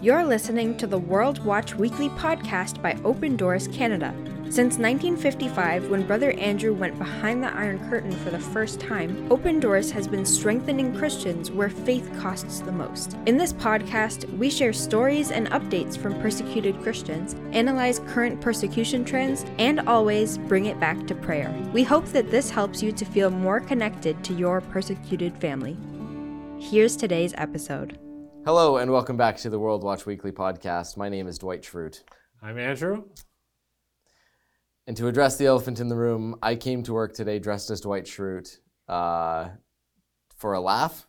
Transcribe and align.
You're 0.00 0.24
listening 0.24 0.76
to 0.76 0.86
the 0.86 0.96
World 0.96 1.44
Watch 1.44 1.74
Weekly 1.74 2.08
podcast 2.10 2.80
by 2.80 2.96
Open 3.04 3.36
Doors 3.36 3.66
Canada. 3.66 4.14
Since 4.44 4.78
1955, 4.78 5.90
when 5.90 6.06
Brother 6.06 6.30
Andrew 6.34 6.72
went 6.72 6.96
behind 7.00 7.42
the 7.42 7.52
Iron 7.52 7.80
Curtain 7.90 8.12
for 8.12 8.30
the 8.30 8.38
first 8.38 8.78
time, 8.78 9.26
Open 9.28 9.58
Doors 9.58 9.90
has 9.90 10.06
been 10.06 10.24
strengthening 10.24 10.94
Christians 10.96 11.50
where 11.50 11.68
faith 11.68 12.08
costs 12.20 12.60
the 12.60 12.70
most. 12.70 13.16
In 13.26 13.36
this 13.36 13.52
podcast, 13.52 14.24
we 14.38 14.50
share 14.50 14.72
stories 14.72 15.32
and 15.32 15.50
updates 15.50 15.98
from 15.98 16.20
persecuted 16.22 16.80
Christians, 16.80 17.34
analyze 17.50 17.98
current 18.06 18.40
persecution 18.40 19.04
trends, 19.04 19.44
and 19.58 19.80
always 19.80 20.38
bring 20.38 20.66
it 20.66 20.78
back 20.78 21.08
to 21.08 21.14
prayer. 21.16 21.52
We 21.72 21.82
hope 21.82 22.06
that 22.10 22.30
this 22.30 22.50
helps 22.50 22.84
you 22.84 22.92
to 22.92 23.04
feel 23.04 23.30
more 23.30 23.58
connected 23.58 24.22
to 24.22 24.32
your 24.32 24.60
persecuted 24.60 25.36
family. 25.38 25.76
Here's 26.60 26.94
today's 26.94 27.34
episode. 27.36 27.98
Hello 28.48 28.78
and 28.78 28.90
welcome 28.90 29.18
back 29.18 29.36
to 29.36 29.50
the 29.50 29.58
World 29.58 29.84
Watch 29.84 30.06
Weekly 30.06 30.32
podcast. 30.32 30.96
My 30.96 31.10
name 31.10 31.26
is 31.26 31.36
Dwight 31.36 31.60
Schrute. 31.60 32.02
I'm 32.40 32.58
Andrew. 32.58 33.04
And 34.86 34.96
to 34.96 35.06
address 35.06 35.36
the 35.36 35.44
elephant 35.44 35.80
in 35.80 35.88
the 35.88 35.96
room, 35.96 36.34
I 36.42 36.54
came 36.54 36.82
to 36.84 36.94
work 36.94 37.12
today 37.12 37.38
dressed 37.40 37.68
as 37.68 37.82
Dwight 37.82 38.06
Schrute 38.06 38.56
uh, 38.88 39.50
for 40.38 40.54
a 40.54 40.60
laugh, 40.60 41.06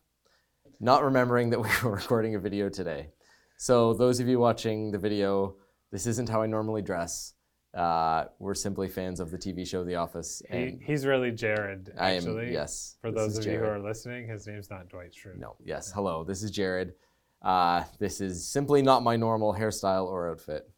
not 0.81 1.01
remembering 1.01 1.51
that 1.51 1.61
we 1.61 1.69
were 1.81 1.91
recording 1.95 2.35
a 2.35 2.39
video 2.39 2.67
today. 2.67 3.11
So, 3.57 3.93
those 3.93 4.19
of 4.19 4.27
you 4.27 4.37
watching 4.37 4.91
the 4.91 4.99
video, 4.99 5.55
this 5.93 6.07
isn't 6.07 6.27
how 6.27 6.41
I 6.41 6.45
normally 6.45 6.81
dress. 6.81 7.35
Uh, 7.73 8.25
we're 8.39 8.53
simply 8.53 8.89
fans 8.89 9.21
of 9.21 9.31
the 9.31 9.37
TV 9.37 9.65
show 9.65 9.85
The 9.85 9.95
Office. 9.95 10.41
He, 10.51 10.77
he's 10.81 11.05
really 11.05 11.31
Jared, 11.31 11.93
I 11.97 12.11
am- 12.11 12.17
actually. 12.17 12.51
yes, 12.51 12.97
For 12.99 13.11
those 13.11 13.37
of 13.37 13.45
you 13.45 13.59
who 13.59 13.65
are 13.65 13.79
listening, 13.79 14.27
his 14.27 14.45
name's 14.45 14.69
not 14.69 14.89
Dwight 14.89 15.13
Schrute. 15.13 15.39
No, 15.39 15.55
yes, 15.63 15.89
hello, 15.89 16.25
this 16.25 16.43
is 16.43 16.51
Jared. 16.51 16.95
Uh, 17.41 17.83
this 17.99 18.19
is 18.21 18.47
simply 18.47 18.81
not 18.81 19.03
my 19.03 19.15
normal 19.15 19.53
hairstyle 19.53 20.05
or 20.07 20.29
outfit, 20.31 20.69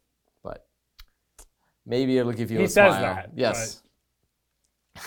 but 0.42 0.66
maybe 1.84 2.18
it'll 2.18 2.32
give 2.32 2.50
you 2.50 2.58
He 2.58 2.64
a 2.64 2.68
says 2.68 2.92
smile. 2.96 3.00
that, 3.14 3.30
Yes. 3.34 3.82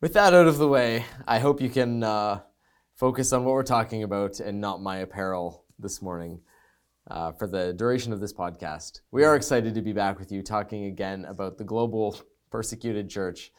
With 0.00 0.12
that 0.14 0.34
out 0.34 0.46
of 0.46 0.58
the 0.58 0.68
way, 0.68 1.04
I 1.26 1.38
hope 1.38 1.60
you 1.60 1.70
can 1.70 2.02
uh, 2.02 2.40
focus 2.94 3.32
on 3.32 3.44
what 3.44 3.52
we're 3.52 3.62
talking 3.62 4.02
about 4.02 4.40
and 4.40 4.60
not 4.60 4.82
my 4.82 4.98
apparel 4.98 5.64
this 5.78 6.02
morning 6.02 6.40
uh, 7.10 7.32
for 7.32 7.46
the 7.46 7.72
duration 7.72 8.12
of 8.12 8.20
this 8.20 8.32
podcast. 8.32 9.00
We 9.10 9.24
are 9.24 9.36
excited 9.36 9.74
to 9.74 9.82
be 9.82 9.92
back 9.92 10.18
with 10.18 10.32
you 10.32 10.42
talking 10.42 10.84
again 10.86 11.24
about 11.24 11.56
the 11.56 11.64
global 11.64 12.18
persecuted 12.50 13.08
church 13.08 13.52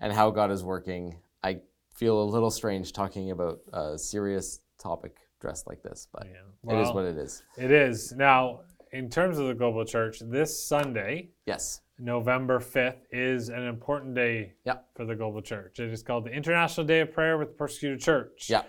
and 0.00 0.12
how 0.12 0.30
God 0.30 0.50
is 0.50 0.64
working. 0.64 1.18
I 1.42 1.60
feel 1.94 2.20
a 2.20 2.24
little 2.24 2.50
strange 2.50 2.92
talking 2.92 3.30
about 3.30 3.60
a 3.72 3.96
serious 3.98 4.60
topic 4.78 5.18
dressed 5.44 5.66
like 5.66 5.82
this, 5.82 6.08
but 6.10 6.26
Yeah. 6.26 6.72
it 6.74 6.80
is 6.80 6.90
what 6.94 7.04
it 7.04 7.18
is. 7.18 7.42
It 7.58 7.70
is. 7.70 8.12
Now, 8.12 8.60
in 8.92 9.10
terms 9.10 9.38
of 9.38 9.46
the 9.46 9.54
global 9.54 9.84
church, 9.84 10.20
this 10.20 10.66
Sunday, 10.66 11.32
Yes. 11.44 11.82
November 11.98 12.58
5th, 12.60 13.04
is 13.10 13.50
an 13.50 13.62
important 13.62 14.14
day 14.14 14.54
Yeah. 14.64 14.78
for 14.96 15.04
the 15.04 15.14
global 15.14 15.42
church. 15.42 15.78
It 15.80 15.92
is 15.92 16.02
called 16.02 16.24
the 16.24 16.30
International 16.30 16.86
Day 16.86 17.00
of 17.00 17.12
Prayer 17.12 17.36
with 17.36 17.48
the 17.48 17.54
Persecuted 17.54 18.00
Church. 18.00 18.48
Yeah. 18.48 18.62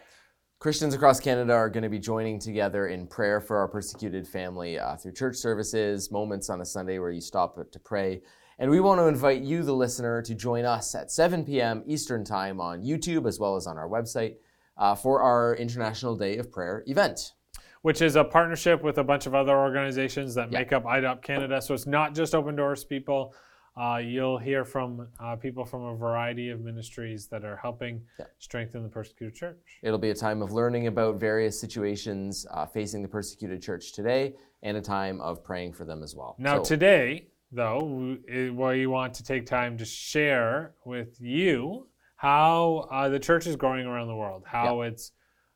Christians 0.59 0.93
across 0.93 1.21
Canada 1.21 1.53
are 1.53 1.69
going 1.69 1.83
to 1.83 1.89
be 1.89 1.99
joining 1.99 2.39
together 2.39 2.87
in 2.87 3.07
prayer 3.07 3.39
for 3.39 3.55
our 3.57 3.69
persecuted 3.69 4.27
family 4.27 4.77
uh, 4.77 4.97
through 4.97 5.13
church 5.13 5.37
services, 5.37 6.11
moments 6.11 6.49
on 6.49 6.59
a 6.59 6.65
Sunday 6.65 6.99
where 6.99 7.11
you 7.11 7.21
stop 7.21 7.55
to 7.71 7.79
pray. 7.79 8.21
And 8.59 8.69
we 8.69 8.81
want 8.81 8.99
to 8.99 9.05
invite 9.07 9.41
you, 9.43 9.63
the 9.63 9.73
listener, 9.73 10.21
to 10.23 10.33
join 10.35 10.65
us 10.65 10.93
at 10.93 11.09
7 11.11 11.45
p.m. 11.45 11.83
Eastern 11.85 12.25
Time 12.25 12.59
on 12.59 12.81
YouTube 12.83 13.27
as 13.27 13.39
well 13.39 13.55
as 13.55 13.65
on 13.67 13.77
our 13.77 13.87
website 13.87 14.35
uh, 14.77 14.95
for 14.95 15.21
our 15.21 15.55
International 15.55 16.15
Day 16.15 16.37
of 16.37 16.51
Prayer 16.51 16.83
event. 16.87 17.33
which 17.81 18.01
is 18.01 18.15
a 18.15 18.23
partnership 18.23 18.81
with 18.83 18.97
a 18.97 19.03
bunch 19.03 19.27
of 19.27 19.35
other 19.35 19.55
organizations 19.55 20.33
that 20.33 20.51
Yeah. 20.51 20.57
make 20.57 20.73
up 20.73 20.85
IDOP 20.85 21.21
Canada. 21.21 21.61
So 21.61 21.75
it's 21.75 21.85
not 21.85 22.15
just 22.15 22.33
Open 22.33 22.55
Doors 22.55 22.83
people. 22.83 23.35
Uh, 23.77 23.97
you'll 24.03 24.39
hear 24.39 24.65
from 24.65 25.07
uh, 25.19 25.35
people 25.35 25.63
from 25.65 25.83
a 25.83 25.95
variety 25.95 26.49
of 26.49 26.61
ministries 26.61 27.27
that 27.27 27.45
are 27.45 27.57
helping 27.57 28.01
Yeah. 28.17 28.25
strengthen 28.39 28.81
the 28.81 28.89
persecuted 28.89 29.35
church. 29.35 29.59
It'll 29.83 29.99
be 29.99 30.09
a 30.09 30.15
time 30.15 30.41
of 30.41 30.51
learning 30.51 30.87
about 30.87 31.17
various 31.19 31.59
situations 31.61 32.47
uh, 32.49 32.65
facing 32.65 33.03
the 33.03 33.07
persecuted 33.07 33.61
church 33.61 33.93
today 33.93 34.33
and 34.63 34.75
a 34.77 34.81
time 34.81 35.21
of 35.21 35.43
praying 35.43 35.73
for 35.73 35.85
them 35.85 36.01
as 36.01 36.15
well. 36.15 36.35
Now, 36.39 36.63
So- 36.63 36.69
today, 36.75 37.27
though, 37.51 37.83
we, 38.27 38.49
we 38.49 38.87
want 38.87 39.13
to 39.13 39.23
take 39.23 39.45
time 39.45 39.77
to 39.77 39.85
share 39.85 40.73
with 40.85 41.21
you 41.21 41.85
how 42.15 42.87
uh, 42.91 43.09
the 43.09 43.19
church 43.19 43.47
is 43.47 43.55
growing 43.55 43.85
around 43.85 44.07
the 44.07 44.15
world, 44.15 44.43
how 44.45 44.81
it's 44.81 45.11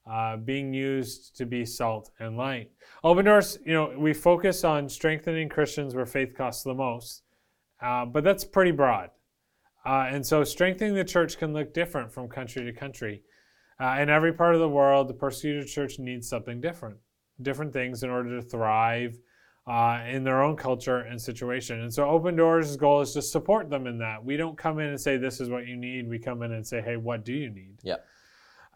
uh, 0.09 0.37
being 0.37 0.73
used 0.73 1.35
to 1.37 1.45
be 1.45 1.65
salt 1.65 2.11
and 2.19 2.37
light. 2.37 2.71
Open 3.03 3.25
Doors, 3.25 3.59
you 3.65 3.73
know, 3.73 3.93
we 3.97 4.13
focus 4.13 4.63
on 4.63 4.89
strengthening 4.89 5.49
Christians 5.49 5.95
where 5.95 6.05
faith 6.05 6.35
costs 6.35 6.63
the 6.63 6.73
most, 6.73 7.23
uh, 7.81 8.05
but 8.05 8.23
that's 8.23 8.43
pretty 8.43 8.71
broad. 8.71 9.09
Uh, 9.85 10.07
and 10.09 10.25
so 10.25 10.43
strengthening 10.43 10.95
the 10.95 11.03
church 11.03 11.37
can 11.37 11.53
look 11.53 11.73
different 11.73 12.11
from 12.11 12.27
country 12.27 12.65
to 12.65 12.73
country. 12.73 13.23
Uh, 13.79 13.97
in 13.99 14.09
every 14.09 14.33
part 14.33 14.55
of 14.55 14.59
the 14.59 14.67
world, 14.67 15.07
the 15.07 15.13
persecuted 15.13 15.67
church 15.67 15.99
needs 15.99 16.27
something 16.27 16.59
different, 16.59 16.97
different 17.41 17.71
things 17.71 18.03
in 18.03 18.09
order 18.09 18.35
to 18.35 18.45
thrive 18.45 19.17
uh, 19.67 20.03
in 20.09 20.23
their 20.23 20.41
own 20.41 20.55
culture 20.55 20.99
and 20.99 21.21
situation. 21.21 21.81
And 21.81 21.93
so 21.93 22.07
Open 22.09 22.35
Doors' 22.35 22.75
goal 22.75 23.01
is 23.01 23.13
to 23.13 23.21
support 23.21 23.69
them 23.69 23.85
in 23.87 23.97
that. 23.99 24.23
We 24.23 24.35
don't 24.37 24.57
come 24.57 24.79
in 24.79 24.87
and 24.87 24.99
say, 24.99 25.17
this 25.17 25.39
is 25.39 25.49
what 25.49 25.67
you 25.67 25.75
need. 25.75 26.09
We 26.09 26.17
come 26.19 26.41
in 26.41 26.51
and 26.53 26.65
say, 26.65 26.81
hey, 26.81 26.97
what 26.97 27.23
do 27.23 27.33
you 27.33 27.49
need? 27.49 27.77
Yeah. 27.83 27.97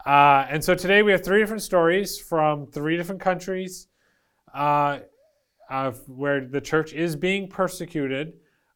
Uh, 0.06 0.46
and 0.50 0.62
so 0.62 0.74
today 0.74 1.02
we 1.02 1.10
have 1.12 1.24
three 1.24 1.40
different 1.40 1.62
stories 1.62 2.18
from 2.18 2.66
three 2.66 2.96
different 2.96 3.20
countries 3.20 3.88
uh, 4.52 4.98
where 6.06 6.44
the 6.46 6.60
church 6.60 6.92
is 6.92 7.16
being 7.16 7.48
persecuted. 7.48 8.34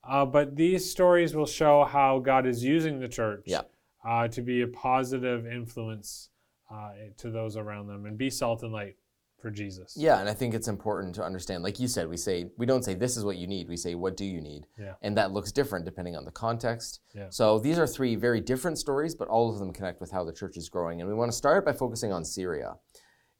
Uh, 0.08 0.24
but 0.24 0.56
these 0.56 0.90
stories 0.90 1.36
will 1.36 1.46
show 1.46 1.84
how 1.84 2.18
God 2.18 2.46
is 2.46 2.64
using 2.64 2.98
the 2.98 3.08
church 3.08 3.42
Yeah. 3.46 3.60
uh, 4.04 4.26
to 4.28 4.40
be 4.40 4.62
a 4.62 4.66
positive 4.68 5.46
influence 5.46 6.30
uh, 6.72 6.90
to 7.18 7.30
those 7.30 7.56
around 7.58 7.88
them 7.88 8.06
and 8.06 8.16
be 8.16 8.30
salt 8.30 8.62
and 8.62 8.72
light 8.72 8.96
for 9.40 9.50
Jesus. 9.50 9.94
Yeah, 9.96 10.18
and 10.18 10.28
I 10.28 10.34
think 10.34 10.52
it's 10.54 10.68
important 10.68 11.14
to 11.16 11.24
understand. 11.24 11.62
Like 11.62 11.78
you 11.78 11.88
said, 11.88 12.08
we 12.08 12.16
say 12.16 12.50
we 12.58 12.66
don't 12.66 12.84
say 12.84 12.94
this 12.94 13.16
is 13.16 13.24
what 13.24 13.36
you 13.36 13.46
need. 13.46 13.68
We 13.68 13.76
say 13.76 13.94
what 13.94 14.16
do 14.16 14.24
you 14.24 14.40
need, 14.40 14.66
Yeah. 14.78 14.94
and 15.02 15.16
that 15.16 15.32
looks 15.32 15.52
different 15.52 15.84
depending 15.84 16.16
on 16.16 16.24
the 16.24 16.30
context. 16.32 17.00
Yeah. 17.14 17.28
So 17.30 17.58
these 17.58 17.78
are 17.78 17.86
three 17.86 18.16
very 18.16 18.40
different 18.40 18.78
stories, 18.78 19.14
but 19.14 19.28
all 19.28 19.50
of 19.50 19.58
them 19.58 19.72
connect 19.72 20.00
with 20.00 20.10
how 20.10 20.24
the 20.24 20.32
church 20.32 20.56
is 20.56 20.68
growing. 20.68 21.00
And 21.00 21.08
we 21.08 21.14
want 21.14 21.30
to 21.30 21.36
start 21.36 21.64
by 21.64 21.72
focusing 21.72 22.12
on 22.12 22.24
Syria. 22.24 22.76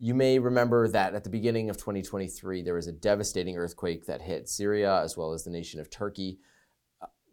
You 0.00 0.14
may 0.14 0.38
remember 0.38 0.86
that 0.86 1.14
at 1.14 1.24
the 1.24 1.30
beginning 1.30 1.70
of 1.70 1.76
2023, 1.76 2.62
there 2.62 2.74
was 2.74 2.86
a 2.86 2.92
devastating 2.92 3.56
earthquake 3.56 4.06
that 4.06 4.22
hit 4.22 4.48
Syria 4.48 5.00
as 5.02 5.16
well 5.16 5.32
as 5.32 5.42
the 5.42 5.50
nation 5.50 5.80
of 5.80 5.90
Turkey. 5.90 6.38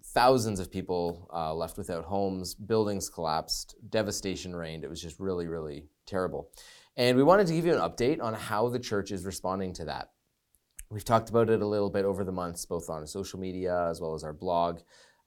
Thousands 0.03 0.59
of 0.59 0.71
people 0.71 1.29
uh, 1.33 1.53
left 1.53 1.77
without 1.77 2.05
homes, 2.05 2.55
buildings 2.55 3.09
collapsed, 3.09 3.75
devastation 3.89 4.55
reigned. 4.55 4.83
It 4.83 4.89
was 4.89 5.01
just 5.01 5.19
really, 5.19 5.45
really 5.47 5.89
terrible. 6.05 6.49
And 6.97 7.17
we 7.17 7.23
wanted 7.23 7.47
to 7.47 7.53
give 7.53 7.65
you 7.65 7.73
an 7.73 7.81
update 7.81 8.21
on 8.21 8.33
how 8.33 8.69
the 8.69 8.79
church 8.79 9.11
is 9.11 9.25
responding 9.25 9.73
to 9.73 9.85
that. 9.85 10.09
We've 10.89 11.03
talked 11.03 11.29
about 11.29 11.49
it 11.49 11.61
a 11.61 11.67
little 11.67 11.89
bit 11.89 12.05
over 12.05 12.23
the 12.23 12.31
months, 12.31 12.65
both 12.65 12.89
on 12.89 13.05
social 13.07 13.39
media 13.39 13.87
as 13.89 13.99
well 13.99 14.13
as 14.13 14.23
our 14.23 14.33
blog. 14.33 14.79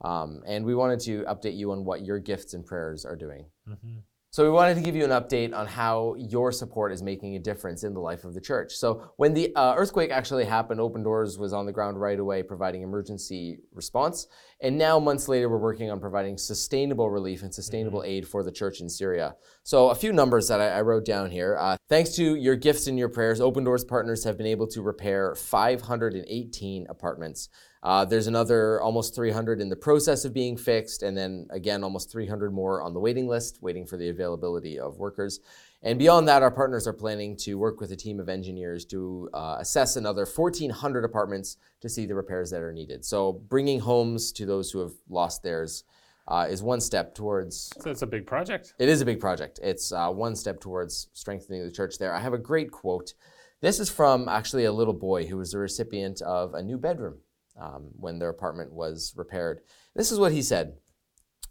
Um, 0.03 0.43
and 0.47 0.65
we 0.65 0.75
wanted 0.75 1.01
to 1.01 1.25
update 1.25 1.57
you 1.57 1.73
on 1.73 1.85
what 1.85 2.05
your 2.07 2.21
gifts 2.21 2.55
and 2.55 2.65
prayers 2.65 3.05
are 3.05 3.17
doing. 3.17 3.47
Mhm. 3.69 4.03
So 4.31 4.45
we 4.45 4.51
wanted 4.51 4.75
to 4.75 4.83
give 4.83 4.95
you 4.95 5.05
an 5.05 5.11
update 5.11 5.57
on 5.57 5.67
how 5.67 6.15
your 6.19 6.53
support 6.53 6.93
is 6.93 7.03
making 7.03 7.37
a 7.37 7.39
difference 7.39 7.83
in 7.83 7.95
the 7.95 8.01
life 8.01 8.25
of 8.25 8.35
the 8.35 8.43
church. 8.43 8.75
So 8.75 9.11
when 9.17 9.33
the 9.33 9.57
uh, 9.57 9.75
earthquake 9.75 10.11
actually 10.11 10.45
happened, 10.45 10.81
Open 10.81 11.03
Doors 11.03 11.39
was 11.39 11.55
on 11.55 11.65
the 11.65 11.73
ground 11.73 11.99
right 11.99 12.19
away 12.19 12.43
providing 12.43 12.83
emergency 12.83 13.61
response. 13.73 14.27
And 14.61 14.77
now 14.77 14.99
months 14.99 15.29
later, 15.29 15.49
we're 15.49 15.57
working 15.57 15.91
on 15.91 15.99
providing 15.99 16.37
sustainable 16.37 17.09
relief 17.09 17.43
and 17.43 17.55
sustainable 17.55 18.03
aid 18.05 18.29
for 18.29 18.43
the 18.43 18.53
church 18.53 18.83
in 18.83 18.91
Syria. 18.91 19.35
So 19.63 19.89
a 19.89 19.95
few 19.95 20.13
numbers 20.13 20.47
that 20.49 20.61
I, 20.61 20.69
I 20.69 20.83
wrote 20.83 21.07
down 21.07 21.31
here. 21.31 21.57
Uh, 21.59 21.79
thanks 21.89 22.15
to 22.17 22.35
your 22.35 22.57
gifts 22.57 22.87
and 22.87 22.99
your 22.99 23.09
prayers, 23.09 23.41
Open 23.41 23.65
Doors 23.65 23.85
partners 23.85 24.25
have 24.25 24.37
been 24.37 24.47
able 24.47 24.67
to 24.67 24.83
repair 24.83 25.37
518 25.37 26.87
apartments. 26.91 27.49
Uh, 27.83 28.05
there's 28.05 28.27
another 28.27 28.81
almost 28.81 29.15
300 29.15 29.61
in 29.61 29.69
the 29.69 29.77
process 29.77 30.25
of 30.25 30.35
being 30.35 30.57
fixed, 30.57 31.03
and 31.03 31.17
then 31.17 31.47
again, 31.51 31.85
almost 31.85 32.11
300 32.11 32.53
more 32.53 32.83
on 32.83 32.93
the 32.93 33.01
waiting 33.01 33.29
list, 33.29 33.63
waiting 33.63 33.87
for 33.87 33.97
the 33.97 34.09
availability 34.09 34.79
of 34.79 34.99
workers. 34.99 35.41
And 35.83 35.97
beyond 35.99 36.27
that, 36.27 36.43
our 36.43 36.51
partners 36.51 36.89
are 36.89 36.93
planning 36.93 37.37
to 37.39 37.55
work 37.55 37.81
with 37.81 37.93
a 37.93 37.97
team 37.97 38.19
of 38.19 38.29
engineers 38.29 38.85
to 38.87 39.31
uh, 39.33 39.59
assess 39.61 39.95
another 39.95 40.27
1,400 40.27 41.05
apartments 41.05 41.57
to 41.81 41.89
see 41.89 42.05
the 42.05 42.17
repairs 42.17 42.51
that 42.51 42.63
are 42.63 42.73
needed. 42.73 43.05
So, 43.05 43.33
bringing 43.33 43.79
homes 43.79 44.33
to 44.33 44.47
those 44.47 44.73
who 44.73 44.81
have 44.81 44.93
lost 45.09 45.45
theirs 45.45 45.85
uh, 46.27 46.47
is 46.51 46.63
one 46.63 46.81
step 46.81 47.15
towards 47.15 47.71
So 47.81 47.91
it's 47.91 48.03
a 48.03 48.07
big 48.07 48.27
project. 48.27 48.75
it 48.79 48.89
is 48.89 49.01
a 49.01 49.05
big 49.05 49.21
project. 49.21 49.61
It's 49.63 49.93
uh, 49.93 50.11
one 50.11 50.35
step 50.35 50.61
towards 50.61 51.09
strengthening 51.13 51.65
the 51.65 51.71
church 51.71 51.99
there. 51.99 52.13
I 52.13 52.19
have 52.19 52.35
a 52.35 52.39
great 52.39 52.73
quote. 52.73 53.15
This 53.61 53.81
is 53.81 53.89
from 53.89 54.29
actually 54.29 54.65
a 54.65 54.73
little 54.73 54.95
boy 54.95 55.27
who 55.27 55.37
was 55.37 55.53
the 55.53 55.59
recipient 55.59 56.21
of 56.23 56.55
a 56.55 56.63
new 56.63 56.77
bedroom 56.77 57.19
um, 57.59 57.91
when 57.99 58.19
their 58.19 58.29
apartment 58.31 58.73
was 58.73 59.13
repaired. 59.17 59.61
This 59.95 60.13
is 60.13 60.19
what 60.19 60.33
he 60.33 60.43
said 60.43 60.75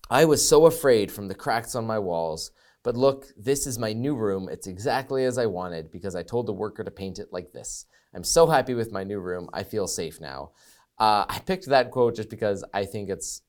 I 0.09 0.25
was 0.25 0.47
so 0.47 0.65
afraid 0.65 1.11
from 1.11 1.27
the 1.27 1.35
cracks 1.35 1.75
on 1.75 1.85
my 1.85 1.99
walls, 1.99 2.51
But 2.83 2.95
look, 2.95 3.25
this 3.35 3.67
is 3.67 3.77
my 3.77 3.91
new 3.91 4.15
room. 4.15 4.47
It's 4.49 4.67
exactly 4.67 5.25
as 5.25 5.37
I 5.37 5.45
wanted 5.47 5.91
because 5.91 6.15
I 6.15 6.23
told 6.23 6.45
the 6.45 6.53
worker 6.53 6.83
to 6.85 6.91
paint 6.91 7.19
it 7.19 7.33
like 7.33 7.51
this. 7.51 7.85
I'm 8.13 8.23
so 8.23 8.47
happy 8.47 8.73
with 8.75 8.93
my 8.93 9.03
new 9.03 9.19
room. 9.19 9.49
I 9.51 9.63
feel 9.63 9.87
safe 9.87 10.21
now. 10.21 10.51
Uh, 10.97 11.25
I 11.27 11.39
picked 11.39 11.65
that 11.65 11.91
quote 11.91 12.15
just 12.15 12.29
because 12.29 12.63
I 12.73 12.85
think 12.85 13.09
it's 13.09 13.41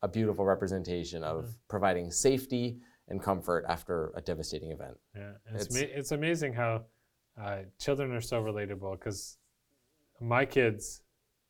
a 0.00 0.08
beautiful 0.08 0.44
representation 0.46 1.22
of 1.22 1.44
Mhm. 1.44 1.54
providing 1.68 2.10
safety 2.10 2.80
and 3.08 3.22
comfort 3.22 3.64
after 3.68 4.10
a 4.14 4.22
devastating 4.22 4.70
event. 4.72 4.96
Yeah, 5.14 5.34
it's 5.52 5.64
It's- 5.66 5.74
ma- 5.82 5.94
it's 5.98 6.12
amazing 6.12 6.54
how 6.54 6.86
uh, 7.36 7.64
children 7.78 8.12
are 8.12 8.20
so 8.22 8.42
relatable 8.42 8.98
because 8.98 9.36
my 10.20 10.44
kids 10.46 11.02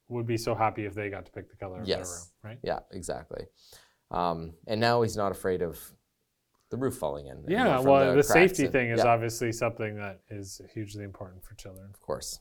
would 0.08 0.26
be 0.26 0.36
so 0.36 0.54
happy 0.54 0.84
if 0.84 0.94
they 0.94 1.10
got 1.10 1.26
to 1.26 1.32
pick 1.32 1.50
the 1.50 1.56
color 1.56 1.80
of 1.80 1.86
their 1.86 1.98
room, 1.98 2.22
right? 2.42 2.58
Yeah, 2.62 2.80
exactly. 2.92 3.46
Um, 4.10 4.54
and 4.66 4.80
now 4.80 5.02
he's 5.02 5.16
not 5.16 5.32
afraid 5.32 5.62
of 5.62 5.78
the 6.70 6.76
roof 6.76 6.96
falling 6.96 7.26
in. 7.26 7.44
Yeah, 7.46 7.80
well, 7.80 8.06
the, 8.06 8.22
cracks 8.22 8.28
safety 8.28 8.64
and- 8.64 8.72
thing 8.72 8.90
is 8.90 8.98
yeah. 8.98 9.06
obviously 9.06 9.52
something 9.52 9.96
that 9.96 10.20
is 10.30 10.60
hugely 10.72 11.04
important 11.04 11.44
for 11.44 11.54
children. 11.54 11.90
Of 11.92 12.00
course. 12.00 12.40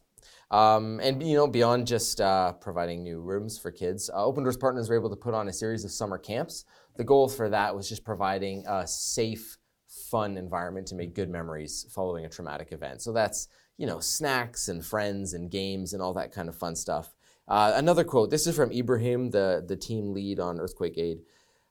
Um, 0.49 0.99
and 1.01 1.21
you 1.21 1.35
know, 1.35 1.47
beyond 1.47 1.87
just 1.87 2.19
uh, 2.21 2.53
providing 2.53 3.03
new 3.03 3.21
rooms 3.21 3.57
for 3.57 3.71
kids, 3.71 4.09
uh, 4.09 4.25
Open 4.25 4.43
Doors 4.43 4.57
partners 4.57 4.89
were 4.89 4.95
able 4.95 5.09
to 5.09 5.15
put 5.15 5.33
on 5.33 5.47
a 5.47 5.53
series 5.53 5.85
of 5.85 5.91
summer 5.91 6.17
camps. 6.17 6.65
The 6.95 7.03
goal 7.03 7.27
for 7.27 7.49
that 7.49 7.75
was 7.75 7.87
just 7.87 8.03
providing 8.03 8.65
a 8.67 8.87
safe, 8.87 9.57
fun 9.87 10.37
environment 10.37 10.87
to 10.87 10.95
make 10.95 11.13
good 11.13 11.29
memories 11.29 11.85
following 11.93 12.25
a 12.25 12.29
traumatic 12.29 12.71
event. 12.71 13.01
So 13.01 13.13
that's 13.13 13.47
you 13.77 13.85
know 13.85 13.99
snacks 13.99 14.69
and 14.69 14.83
friends 14.83 15.33
and 15.33 15.51
games 15.51 15.93
and 15.93 16.01
all 16.01 16.13
that 16.13 16.31
kind 16.31 16.49
of 16.49 16.55
fun 16.55 16.75
stuff. 16.75 17.13
Uh, 17.47 17.71
another 17.75 18.03
quote. 18.03 18.29
This 18.29 18.45
is 18.47 18.55
from 18.55 18.71
Ibrahim, 18.71 19.31
the 19.31 19.63
the 19.65 19.77
team 19.77 20.13
lead 20.13 20.39
on 20.39 20.59
earthquake 20.59 20.97
aid. 20.97 21.19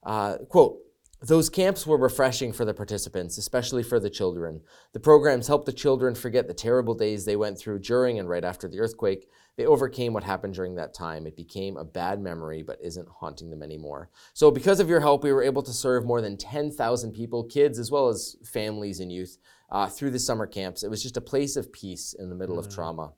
Uh, 0.02 0.38
quote. 0.49 0.78
Those 1.23 1.49
camps 1.49 1.87
were 1.87 1.96
refreshing 1.96 2.52
for 2.52 2.67
the 2.67 2.75
participants, 2.75 3.38
especially 3.38 3.82
for 3.82 3.99
the 3.99 4.11
children. 4.11 4.61
The 4.93 5.00
programs 5.00 5.46
helped 5.46 5.64
the 5.64 5.73
children 5.73 6.14
forget 6.14 6.46
the 6.46 6.52
terrible 6.52 6.93
days 6.94 7.25
they 7.25 7.37
went 7.37 7.58
through 7.58 7.78
during 7.78 8.19
and 8.19 8.28
right 8.28 8.44
after 8.44 8.69
the 8.69 8.81
earthquake. 8.81 9.26
They 9.56 9.64
overcame 9.64 10.12
what 10.12 10.25
happened 10.25 10.52
during 10.52 10.75
that 10.75 10.93
time. 10.93 11.26
It 11.26 11.34
became 11.34 11.78
a 11.78 11.84
bad 11.84 12.20
memory, 12.20 12.62
but 12.62 12.78
isn't 12.82 13.08
haunting 13.08 13.49
them 13.49 13.62
anymore. 13.62 14.11
So, 14.34 14.50
because 14.50 14.78
of 14.78 14.90
your 14.90 15.00
help, 15.00 15.25
we 15.25 15.32
were 15.32 15.43
able 15.43 15.62
to 15.62 15.73
serve 15.73 16.05
more 16.05 16.20
than 16.20 16.37
10,000 16.37 17.12
people, 17.12 17.44
kids 17.44 17.78
as 17.78 17.90
well 17.90 18.08
as 18.08 18.37
families 18.44 19.00
and 19.00 19.11
youth, 19.11 19.38
uh, 19.70 19.88
through 19.88 20.11
the 20.11 20.19
summer 20.19 20.46
camps. 20.46 20.82
It 20.82 20.90
was 20.90 21.02
just 21.02 21.17
a 21.17 21.23
place 21.23 21.56
of 21.56 21.73
peace 21.73 22.12
in 22.12 22.28
the 22.28 22.37
middle 22.37 22.58
of 22.58 22.69
Mhm. 22.69 22.75
trauma. 22.75 23.12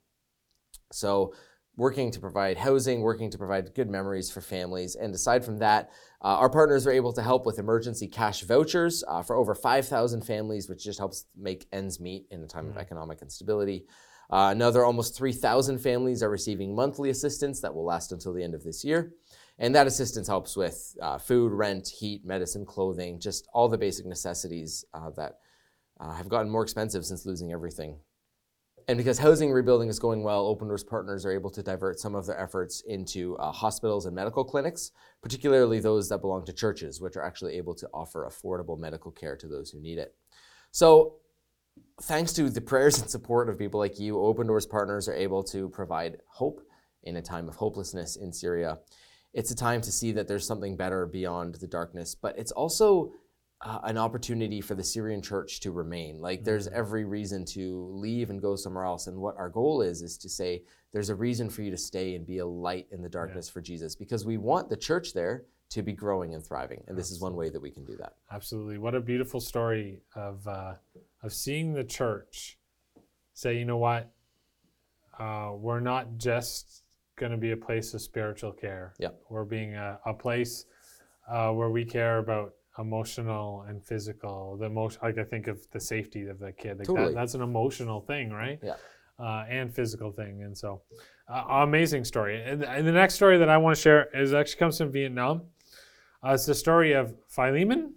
So, 0.92 1.34
working 1.78 2.10
to 2.10 2.18
provide 2.18 2.58
housing, 2.58 3.02
working 3.02 3.30
to 3.30 3.38
provide 3.38 3.72
good 3.72 3.88
memories 3.88 4.28
for 4.28 4.40
families. 4.40 4.96
And 4.96 5.14
aside 5.14 5.44
from 5.44 5.58
that, 5.58 5.90
uh, 6.20 6.34
our 6.42 6.50
partners 6.50 6.88
are 6.88 6.90
able 6.90 7.12
to 7.12 7.22
help 7.22 7.46
with 7.46 7.60
emergency 7.60 8.08
cash 8.08 8.42
vouchers 8.42 9.04
uh, 9.06 9.22
for 9.22 9.36
over 9.36 9.54
5,000 9.54 10.22
families, 10.22 10.68
which 10.68 10.82
just 10.82 10.98
helps 10.98 11.26
make 11.36 11.68
ends 11.72 12.00
meet 12.00 12.26
in 12.32 12.42
a 12.42 12.48
time 12.48 12.66
of 12.68 12.74
Mhm. 12.74 12.80
economic 12.80 13.22
instability. 13.22 13.86
Uh, 14.28 14.48
another 14.50 14.84
almost 14.84 15.16
3,000 15.16 15.78
families 15.78 16.20
are 16.20 16.28
receiving 16.28 16.74
monthly 16.74 17.10
assistance 17.10 17.60
that 17.60 17.72
will 17.72 17.84
last 17.84 18.10
until 18.10 18.32
the 18.32 18.42
end 18.42 18.54
of 18.54 18.64
this 18.64 18.84
year. 18.84 19.14
And 19.56 19.72
that 19.76 19.86
assistance 19.86 20.26
helps 20.26 20.56
with 20.56 20.96
uh, 21.00 21.18
food, 21.18 21.52
rent, 21.52 21.86
heat, 21.88 22.24
medicine, 22.24 22.66
clothing, 22.66 23.20
just 23.20 23.46
all 23.54 23.68
the 23.68 23.78
basic 23.78 24.04
necessities 24.04 24.84
uh, 24.92 25.10
that 25.10 25.38
uh, 26.00 26.12
have 26.12 26.28
gotten 26.28 26.50
more 26.50 26.62
expensive 26.64 27.06
since 27.06 27.24
losing 27.24 27.52
everything. 27.52 28.00
And 28.88 28.96
because 28.96 29.18
housing 29.18 29.52
rebuilding 29.52 29.90
is 29.90 29.98
going 29.98 30.22
well, 30.22 30.46
Open 30.46 30.66
Doors 30.66 30.82
partners 30.82 31.26
are 31.26 31.30
able 31.30 31.50
to 31.50 31.62
divert 31.62 32.00
some 32.00 32.14
of 32.14 32.24
their 32.24 32.40
efforts 32.40 32.82
into 32.88 33.36
uh, 33.36 33.52
hospitals 33.52 34.06
and 34.06 34.16
medical 34.16 34.42
clinics, 34.42 34.92
particularly 35.22 35.78
those 35.78 36.08
that 36.08 36.22
belong 36.22 36.46
to 36.46 36.54
churches, 36.54 36.98
which 36.98 37.14
are 37.14 37.22
actually 37.22 37.58
able 37.58 37.74
to 37.74 37.86
offer 37.92 38.26
affordable 38.26 38.78
medical 38.78 39.10
care 39.10 39.36
to 39.36 39.46
those 39.46 39.70
who 39.70 39.78
need 39.78 39.98
it. 39.98 40.14
So, 40.70 41.16
thanks 42.02 42.32
to 42.32 42.48
the 42.48 42.62
prayers 42.62 42.98
and 42.98 43.10
support 43.10 43.50
of 43.50 43.58
people 43.58 43.78
like 43.78 44.00
you, 44.00 44.18
Open 44.20 44.46
Doors 44.46 44.64
partners 44.64 45.06
are 45.06 45.14
able 45.14 45.42
to 45.44 45.68
provide 45.68 46.16
hope 46.26 46.62
in 47.02 47.16
a 47.16 47.22
time 47.22 47.46
of 47.46 47.56
hopelessness 47.56 48.16
in 48.16 48.32
Syria. 48.32 48.78
It's 49.34 49.50
a 49.50 49.56
time 49.56 49.82
to 49.82 49.92
see 49.92 50.12
that 50.12 50.28
there's 50.28 50.46
something 50.46 50.78
better 50.78 51.04
beyond 51.04 51.56
the 51.56 51.66
darkness, 51.66 52.14
but 52.14 52.38
it's 52.38 52.52
also 52.52 53.12
uh, 53.62 53.80
an 53.84 53.98
opportunity 53.98 54.60
for 54.60 54.74
the 54.76 54.84
Syrian 54.84 55.20
church 55.20 55.60
to 55.60 55.72
remain. 55.72 56.20
Like 56.20 56.44
there's 56.44 56.68
Mhm. 56.68 56.72
every 56.72 57.04
reason 57.04 57.44
to 57.46 57.88
leave 57.92 58.30
and 58.30 58.40
go 58.40 58.54
somewhere 58.54 58.84
else. 58.84 59.08
And 59.08 59.18
what 59.20 59.36
our 59.36 59.48
goal 59.48 59.82
is, 59.82 60.00
is 60.00 60.16
to 60.18 60.28
say 60.28 60.62
there's 60.92 61.08
a 61.10 61.14
reason 61.14 61.50
for 61.50 61.62
you 61.62 61.70
to 61.72 61.76
stay 61.76 62.14
and 62.14 62.24
be 62.24 62.38
a 62.38 62.46
light 62.46 62.86
in 62.92 63.02
the 63.02 63.08
darkness 63.08 63.48
for 63.48 63.60
Jesus 63.60 63.96
because 63.96 64.24
we 64.24 64.36
want 64.36 64.68
the 64.68 64.76
church 64.76 65.12
there 65.12 65.44
to 65.70 65.82
be 65.82 65.92
growing 65.92 66.34
and 66.34 66.44
thriving. 66.44 66.82
And 66.86 66.96
this 66.96 67.10
is 67.10 67.20
one 67.20 67.34
way 67.34 67.50
that 67.50 67.60
we 67.60 67.70
can 67.70 67.84
do 67.84 67.96
that. 67.96 68.14
Absolutely. 68.30 68.78
What 68.78 68.94
a 68.94 69.00
beautiful 69.00 69.40
story 69.40 70.02
of 70.14 70.46
uh, 70.46 70.74
of 71.22 71.32
seeing 71.32 71.72
the 71.74 71.84
church 71.84 72.58
say, 73.34 73.58
you 73.58 73.64
know 73.64 73.76
what, 73.78 74.10
uh, 75.18 75.52
we're 75.56 75.80
not 75.80 76.16
just 76.16 76.84
going 77.16 77.32
to 77.32 77.38
be 77.38 77.50
a 77.50 77.56
place 77.56 77.92
of 77.92 78.00
spiritual 78.00 78.52
care. 78.52 78.94
Yep. 79.00 79.20
We're 79.28 79.44
being 79.44 79.74
a, 79.74 79.98
a 80.06 80.14
place 80.14 80.64
uh, 81.28 81.50
where 81.52 81.70
we 81.70 81.84
care 81.84 82.18
about 82.18 82.54
emotional 82.78 83.64
and 83.68 83.84
physical. 83.84 84.56
The 84.58 84.68
most, 84.68 84.98
like 85.02 85.18
I 85.18 85.24
think 85.24 85.46
of 85.48 85.58
the 85.72 85.80
safety 85.80 86.26
of 86.28 86.38
the 86.38 86.52
kid. 86.52 86.78
Like 86.78 86.86
Totally. 86.86 87.08
that, 87.08 87.14
that's 87.14 87.34
an 87.34 87.42
emotional 87.42 88.00
thing, 88.00 88.30
right? 88.30 88.58
Yeah. 88.62 88.74
Uh, 89.20 89.44
and 89.50 89.74
physical 89.74 90.12
thing, 90.12 90.42
and 90.44 90.56
so 90.56 90.80
uh, 91.28 91.42
amazing 91.66 92.04
story. 92.04 92.40
And, 92.40 92.62
and 92.62 92.86
the 92.86 92.92
next 92.92 93.14
story 93.14 93.36
that 93.38 93.48
I 93.48 93.56
want 93.56 93.74
to 93.74 93.82
share 93.82 94.06
is 94.14 94.32
actually 94.32 94.60
comes 94.60 94.78
from 94.78 94.92
Vietnam. 94.92 95.42
Uh, 96.24 96.34
it's 96.34 96.46
the 96.46 96.54
story 96.54 96.92
of 96.92 97.12
Philemon, 97.28 97.94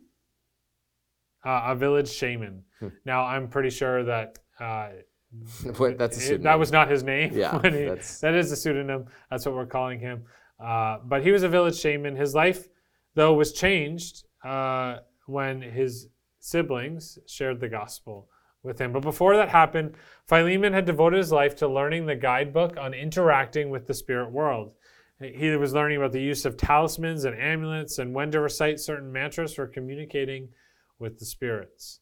uh, 1.45 1.62
a 1.68 1.75
village 1.75 2.10
shaman. 2.10 2.63
Hmm. 2.80 2.88
Now, 3.06 3.24
I'm 3.25 3.48
pretty 3.50 3.69
sure 3.69 4.04
that 4.04 4.39
uh, 4.60 4.89
What- 5.78 6.00
that's 6.00 6.18
a 6.18 6.19
it- 6.19 6.24
pseudonym. 6.24 6.44
that 6.44 6.57
was 6.60 6.72
not 6.72 6.89
his 6.89 7.04
name. 7.04 7.33
Yeah, 7.36 7.62
he- 7.62 7.69
that 8.22 8.33
is 8.36 8.51
a 8.51 8.56
pseudonym. 8.56 9.06
That's 9.30 9.45
what 9.45 9.54
we're 9.54 9.68
calling 9.68 10.00
him. 10.00 10.24
Uh, 10.60 10.98
but 11.06 11.24
he 11.24 11.30
was 11.31 11.44
a 11.44 11.50
village 11.50 11.78
shaman. 11.80 12.16
His 12.16 12.33
life, 12.33 12.68
though, 13.13 13.33
was 13.33 13.54
changed 13.54 14.24
uh, 14.43 14.97
when 15.25 15.61
his 15.61 16.07
siblings 16.39 17.19
shared 17.27 17.59
the 17.59 17.69
gospel 17.69 18.27
with 18.63 18.79
him. 18.79 18.91
But 18.91 19.01
before 19.01 19.35
that 19.35 19.49
happened, 19.49 19.95
Philemon 20.27 20.73
had 20.73 20.85
devoted 20.85 21.17
his 21.17 21.31
life 21.31 21.55
to 21.57 21.67
learning 21.67 22.05
the 22.05 22.15
guidebook 22.15 22.77
on 22.77 22.93
interacting 22.93 23.69
with 23.69 23.88
the 23.88 23.93
spirit 23.93 24.31
world. 24.31 24.73
He 25.19 25.55
was 25.55 25.73
learning 25.73 25.97
about 25.97 26.13
the 26.13 26.21
use 26.21 26.45
of 26.45 26.57
talismans 26.57 27.25
and 27.25 27.39
amulets 27.39 27.99
and 27.99 28.13
when 28.13 28.31
to 28.31 28.39
recite 28.39 28.79
certain 28.79 29.11
mantras 29.11 29.53
for 29.53 29.67
communicating 29.67 30.49
with 30.97 31.19
the 31.19 31.25
spirits. 31.25 31.99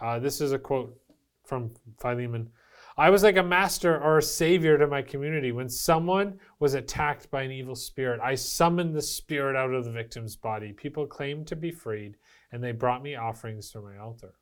Uh, 0.00 0.20
this 0.20 0.40
is 0.40 0.52
a 0.52 0.58
quote 0.58 0.96
from 1.44 1.72
Philemon. 2.00 2.50
I 2.98 3.10
was 3.10 3.22
like 3.22 3.36
a 3.36 3.42
master 3.44 3.96
or 3.96 4.18
a 4.18 4.22
savior 4.22 4.76
to 4.76 4.86
my 4.88 5.02
community. 5.02 5.52
When 5.52 5.68
someone 5.68 6.40
was 6.58 6.74
attacked 6.74 7.30
by 7.30 7.42
an 7.42 7.52
evil 7.52 7.76
spirit, 7.76 8.20
I 8.20 8.34
summoned 8.34 8.94
the 8.94 9.02
spirit 9.02 9.54
out 9.56 9.72
of 9.72 9.84
the 9.84 9.92
victim's 9.92 10.34
body. 10.34 10.72
People 10.72 11.06
claimed 11.06 11.46
to 11.46 11.56
be 11.56 11.70
freed, 11.70 12.16
and 12.50 12.62
they 12.62 12.72
brought 12.72 13.02
me 13.02 13.14
offerings 13.14 13.70
to 13.70 13.80
my 13.80 13.98
altar. 13.98 14.34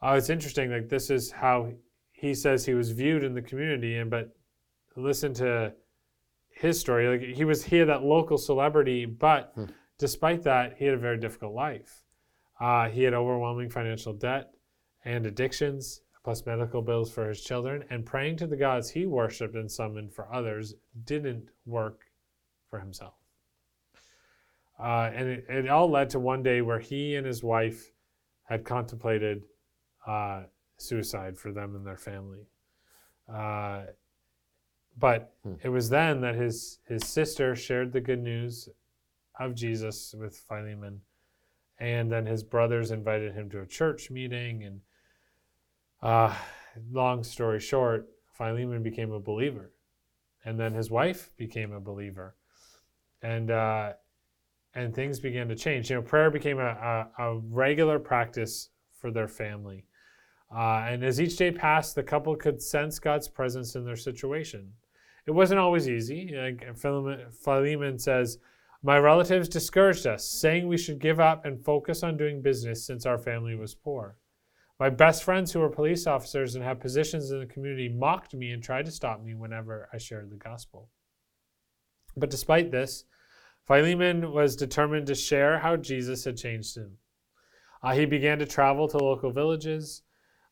Uh, 0.00 0.14
it's 0.16 0.30
interesting. 0.30 0.70
Like 0.70 0.88
this 0.88 1.10
is 1.10 1.32
how 1.32 1.72
he 2.12 2.32
says 2.34 2.64
he 2.64 2.74
was 2.74 2.92
viewed 2.92 3.24
in 3.24 3.34
the 3.34 3.42
community, 3.42 3.96
and 3.96 4.08
but 4.08 4.36
listen 4.96 5.34
to 5.34 5.72
his 6.50 6.78
story. 6.78 7.08
Like 7.08 7.36
he 7.36 7.44
was 7.44 7.64
here, 7.64 7.86
that 7.86 8.04
local 8.04 8.38
celebrity, 8.38 9.04
but 9.04 9.50
Hmm. 9.56 9.64
despite 9.98 10.42
that, 10.44 10.76
he 10.78 10.84
had 10.84 10.94
a 10.94 10.98
very 10.98 11.18
difficult 11.18 11.54
life. 11.54 12.04
Uh, 12.60 12.88
he 12.88 13.02
had 13.02 13.14
overwhelming 13.14 13.68
financial 13.68 14.12
debt 14.12 14.54
and 15.04 15.26
addictions, 15.26 16.02
plus 16.24 16.44
medical 16.46 16.80
bills 16.80 17.12
for 17.12 17.28
his 17.28 17.42
children, 17.42 17.84
and 17.90 18.06
praying 18.06 18.36
to 18.36 18.46
the 18.46 18.56
gods 18.56 18.90
he 18.90 19.04
worshipped 19.04 19.54
and 19.54 19.70
summoned 19.70 20.12
for 20.12 20.32
others 20.32 20.74
didn't 21.04 21.50
work 21.66 22.00
for 22.70 22.80
himself. 22.80 23.14
Uh, 24.80 25.10
and 25.14 25.28
it, 25.28 25.44
it 25.48 25.68
all 25.68 25.88
led 25.88 26.10
to 26.10 26.18
one 26.18 26.42
day 26.42 26.62
where 26.62 26.80
he 26.80 27.14
and 27.14 27.26
his 27.26 27.42
wife 27.44 27.92
had 28.44 28.64
contemplated 28.64 29.42
uh, 30.06 30.42
suicide 30.78 31.38
for 31.38 31.52
them 31.52 31.76
and 31.76 31.86
their 31.86 31.96
family. 31.96 32.46
Uh, 33.32 33.82
but 34.98 35.34
Hmm. 35.42 35.54
it 35.62 35.68
was 35.68 35.90
then 35.90 36.20
that 36.22 36.34
his, 36.34 36.78
his 36.88 37.04
sister 37.04 37.54
shared 37.54 37.92
the 37.92 38.00
good 38.00 38.22
news 38.22 38.68
of 39.38 39.54
Jesus 39.54 40.14
with 40.18 40.36
Philemon. 40.36 41.00
And 41.78 42.10
then 42.10 42.26
his 42.26 42.42
brothers 42.44 42.90
invited 42.90 43.34
him 43.34 43.50
to 43.50 43.60
a 43.60 43.66
church 43.66 44.10
meeting. 44.10 44.62
And 44.64 44.80
uh, 46.04 46.34
long 46.92 47.24
story 47.24 47.58
short, 47.58 48.08
Philemon 48.32 48.82
became 48.82 49.10
a 49.12 49.20
believer. 49.20 49.72
And 50.44 50.60
then 50.60 50.74
his 50.74 50.90
wife 50.90 51.30
became 51.38 51.72
a 51.72 51.80
believer. 51.80 52.36
And, 53.22 53.50
uh, 53.50 53.94
and 54.74 54.94
things 54.94 55.18
began 55.18 55.48
to 55.48 55.56
change. 55.56 55.88
You 55.88 55.96
know, 55.96 56.02
prayer 56.02 56.30
became 56.30 56.58
a, 56.58 57.08
a, 57.18 57.22
a 57.22 57.38
regular 57.38 57.98
practice 57.98 58.68
for 58.92 59.10
their 59.10 59.28
family. 59.28 59.86
Uh, 60.54 60.84
and 60.86 61.02
as 61.02 61.20
each 61.20 61.36
day 61.36 61.50
passed, 61.50 61.94
the 61.94 62.02
couple 62.02 62.36
could 62.36 62.60
sense 62.60 62.98
God's 62.98 63.28
presence 63.28 63.74
in 63.74 63.84
their 63.84 63.96
situation. 63.96 64.70
It 65.26 65.30
wasn't 65.30 65.60
always 65.60 65.88
easy. 65.88 66.34
Like 66.36 66.76
Philemon, 66.76 67.30
Philemon 67.30 67.98
says, 67.98 68.38
My 68.82 68.98
relatives 68.98 69.48
discouraged 69.48 70.06
us, 70.06 70.28
saying 70.28 70.68
we 70.68 70.76
should 70.76 70.98
give 70.98 71.18
up 71.18 71.46
and 71.46 71.64
focus 71.64 72.02
on 72.02 72.18
doing 72.18 72.42
business 72.42 72.86
since 72.86 73.06
our 73.06 73.18
family 73.18 73.54
was 73.54 73.74
poor. 73.74 74.16
My 74.80 74.90
best 74.90 75.22
friends, 75.22 75.52
who 75.52 75.60
were 75.60 75.68
police 75.68 76.06
officers 76.06 76.54
and 76.54 76.64
have 76.64 76.80
positions 76.80 77.30
in 77.30 77.38
the 77.38 77.46
community, 77.46 77.88
mocked 77.88 78.34
me 78.34 78.50
and 78.50 78.62
tried 78.62 78.86
to 78.86 78.90
stop 78.90 79.22
me 79.22 79.34
whenever 79.34 79.88
I 79.92 79.98
shared 79.98 80.30
the 80.30 80.36
gospel. 80.36 80.90
But 82.16 82.30
despite 82.30 82.70
this, 82.70 83.04
Philemon 83.66 84.32
was 84.32 84.56
determined 84.56 85.06
to 85.06 85.14
share 85.14 85.58
how 85.58 85.76
Jesus 85.76 86.24
had 86.24 86.36
changed 86.36 86.76
him. 86.76 86.98
Uh, 87.82 87.94
he 87.94 88.04
began 88.04 88.38
to 88.38 88.46
travel 88.46 88.88
to 88.88 88.98
local 88.98 89.30
villages, 89.30 90.02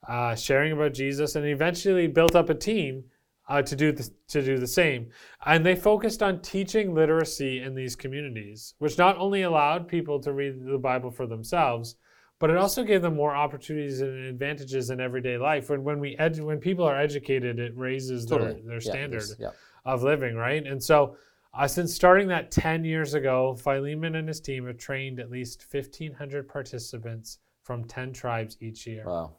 uh, 0.08 0.34
sharing 0.34 0.72
about 0.72 0.94
Jesus, 0.94 1.34
and 1.34 1.46
eventually 1.46 2.06
built 2.06 2.36
up 2.36 2.48
a 2.48 2.54
team 2.54 3.04
uh, 3.48 3.60
to 3.62 3.74
do 3.74 3.90
the, 3.90 4.08
to 4.28 4.42
do 4.42 4.56
the 4.56 4.66
same. 4.66 5.10
And 5.44 5.66
they 5.66 5.74
focused 5.74 6.22
on 6.22 6.42
teaching 6.42 6.94
literacy 6.94 7.60
in 7.60 7.74
these 7.74 7.96
communities, 7.96 8.74
which 8.78 8.98
not 8.98 9.18
only 9.18 9.42
allowed 9.42 9.88
people 9.88 10.20
to 10.20 10.32
read 10.32 10.64
the 10.64 10.78
Bible 10.78 11.10
for 11.10 11.26
themselves, 11.26 11.96
but 12.42 12.50
it 12.50 12.56
also 12.56 12.82
gave 12.82 13.02
them 13.02 13.14
more 13.14 13.36
opportunities 13.36 14.00
and 14.00 14.26
advantages 14.26 14.90
in 14.90 15.00
everyday 15.00 15.38
life. 15.38 15.70
When 15.70 15.84
when 15.84 16.00
we 16.00 16.16
edu- 16.16 16.44
when 16.44 16.58
people 16.58 16.84
are 16.84 17.00
educated, 17.00 17.60
it 17.60 17.72
raises 17.76 18.26
Totally. 18.26 18.54
their, 18.54 18.62
their 18.62 18.74
Yeah, 18.82 18.90
standard 18.92 19.22
yeah. 19.38 19.50
of 19.84 20.02
living, 20.02 20.34
right? 20.34 20.66
And 20.66 20.82
so, 20.82 21.16
uh, 21.54 21.68
since 21.68 21.94
starting 21.94 22.26
that 22.28 22.50
10 22.50 22.84
years 22.84 23.14
ago, 23.14 23.54
Philemon 23.54 24.16
and 24.16 24.26
his 24.26 24.40
team 24.40 24.66
have 24.66 24.76
trained 24.76 25.20
at 25.20 25.30
least 25.30 25.64
1,500 25.70 26.48
participants 26.48 27.38
from 27.62 27.84
10 27.84 28.12
tribes 28.12 28.56
each 28.60 28.88
year. 28.88 29.04
Wow. 29.06 29.36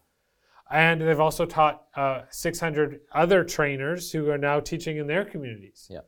And 0.71 1.01
they've 1.01 1.19
also 1.19 1.45
taught 1.45 1.87
uh, 1.97 2.21
600 2.29 3.01
other 3.11 3.43
trainers 3.43 4.13
who 4.13 4.29
are 4.29 4.37
now 4.37 4.61
teaching 4.61 4.95
in 4.95 5.07
their 5.07 5.25
communities. 5.25 5.87
Yeah. 5.91 5.99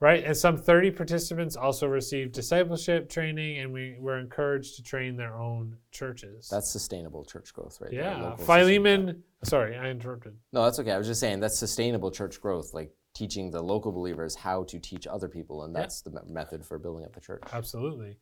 Right? 0.00 0.22
And 0.24 0.36
some 0.36 0.56
30 0.56 0.92
participants 0.92 1.56
also 1.56 1.88
received 1.88 2.32
discipleship 2.32 3.08
training, 3.08 3.58
and 3.58 3.72
we 3.72 3.96
were 3.98 4.18
encouraged 4.20 4.76
to 4.76 4.82
train 4.84 5.16
their 5.16 5.36
own 5.36 5.76
churches. 5.90 6.48
That's 6.48 6.70
sustainable 6.70 7.24
church 7.24 7.52
growth, 7.52 7.78
right? 7.80 7.92
yeah. 7.92 8.30
system. 8.36 8.46
Philemon, 8.46 9.22
sorry, 9.42 9.76
I 9.76 9.90
interrupted. 9.90 10.36
No, 10.52 10.62
that's 10.62 10.78
okay. 10.78 10.92
I 10.92 10.98
was 10.98 11.08
just 11.08 11.18
saying 11.20 11.40
that's 11.40 11.58
sustainable 11.58 12.12
church 12.12 12.40
growth, 12.40 12.74
like 12.74 12.92
teaching 13.12 13.50
the 13.50 13.60
local 13.60 13.90
believers 13.90 14.36
how 14.36 14.62
to 14.64 14.78
teach 14.78 15.08
other 15.08 15.26
people, 15.28 15.64
and 15.64 15.74
Yeah. 15.74 15.80
that's 15.80 16.00
the 16.02 16.10
me- 16.12 16.20
method 16.28 16.64
for 16.64 16.78
building 16.78 17.04
up 17.04 17.12
the 17.12 17.20
church. 17.20 17.42
Absolutely. 17.52 18.18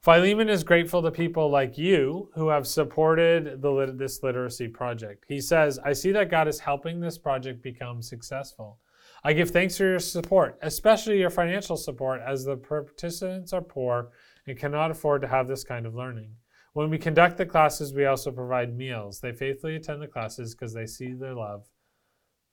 Philemon 0.00 0.48
is 0.48 0.64
grateful 0.64 1.02
to 1.02 1.10
people 1.10 1.50
like 1.50 1.76
you 1.76 2.30
who 2.36 2.48
have 2.48 2.66
supported 2.66 3.60
the 3.60 3.70
lit- 3.70 3.98
this 3.98 4.22
literacy 4.22 4.68
project. 4.68 5.26
He 5.28 5.42
says, 5.42 5.78
I 5.84 5.92
see 5.92 6.12
that 6.12 6.30
God 6.30 6.48
is 6.48 6.60
helping 6.60 7.00
this 7.00 7.18
project 7.18 7.62
become 7.62 8.00
successful. 8.00 8.78
I 9.24 9.32
give 9.32 9.50
thanks 9.50 9.76
for 9.76 9.84
your 9.84 9.98
support, 9.98 10.58
especially 10.62 11.18
your 11.18 11.30
financial 11.30 11.76
support, 11.76 12.20
as 12.26 12.44
the 12.44 12.56
participants 12.56 13.52
are 13.52 13.60
poor 13.60 14.10
and 14.46 14.58
cannot 14.58 14.90
afford 14.90 15.22
to 15.22 15.28
have 15.28 15.48
this 15.48 15.64
kind 15.64 15.86
of 15.86 15.94
learning. 15.94 16.30
When 16.72 16.90
we 16.90 16.98
conduct 16.98 17.36
the 17.36 17.46
classes, 17.46 17.92
we 17.92 18.04
also 18.04 18.30
provide 18.30 18.76
meals. 18.76 19.20
They 19.20 19.32
faithfully 19.32 19.76
attend 19.76 20.00
the 20.00 20.06
classes 20.06 20.54
because 20.54 20.72
they 20.72 20.86
see 20.86 21.12
their 21.12 21.34
love 21.34 21.66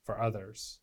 for 0.04 0.20
others. 0.20 0.80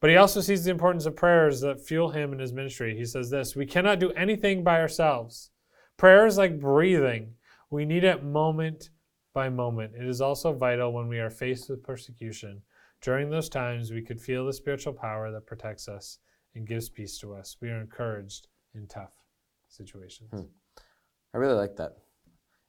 But 0.00 0.10
he 0.10 0.16
also 0.16 0.40
sees 0.40 0.64
the 0.64 0.70
importance 0.70 1.06
of 1.06 1.16
prayers 1.16 1.60
that 1.60 1.84
fuel 1.84 2.10
him 2.10 2.32
in 2.32 2.38
his 2.38 2.52
ministry. 2.52 2.96
He 2.96 3.04
says 3.04 3.30
this 3.30 3.54
We 3.54 3.66
cannot 3.66 3.98
do 3.98 4.10
anything 4.12 4.64
by 4.64 4.80
ourselves. 4.80 5.50
Prayer 5.96 6.26
is 6.26 6.38
like 6.38 6.58
breathing, 6.58 7.34
we 7.70 7.84
need 7.84 8.04
it 8.04 8.22
moment 8.22 8.90
by 9.32 9.48
moment. 9.48 9.94
It 9.98 10.06
is 10.06 10.20
also 10.20 10.52
vital 10.52 10.92
when 10.92 11.08
we 11.08 11.18
are 11.18 11.30
faced 11.30 11.68
with 11.68 11.82
persecution. 11.82 12.62
During 13.04 13.28
those 13.28 13.50
times, 13.50 13.92
we 13.92 14.00
could 14.00 14.18
feel 14.18 14.46
the 14.46 14.52
spiritual 14.54 14.94
power 14.94 15.30
that 15.30 15.44
protects 15.46 15.88
us 15.88 16.20
and 16.54 16.66
gives 16.66 16.88
peace 16.88 17.18
to 17.18 17.34
us. 17.34 17.58
We 17.60 17.68
are 17.68 17.78
encouraged 17.78 18.48
in 18.74 18.86
tough 18.86 19.12
situations. 19.68 20.30
Hmm. 20.32 20.46
I 21.34 21.36
really 21.36 21.52
like 21.52 21.76
that. 21.76 21.98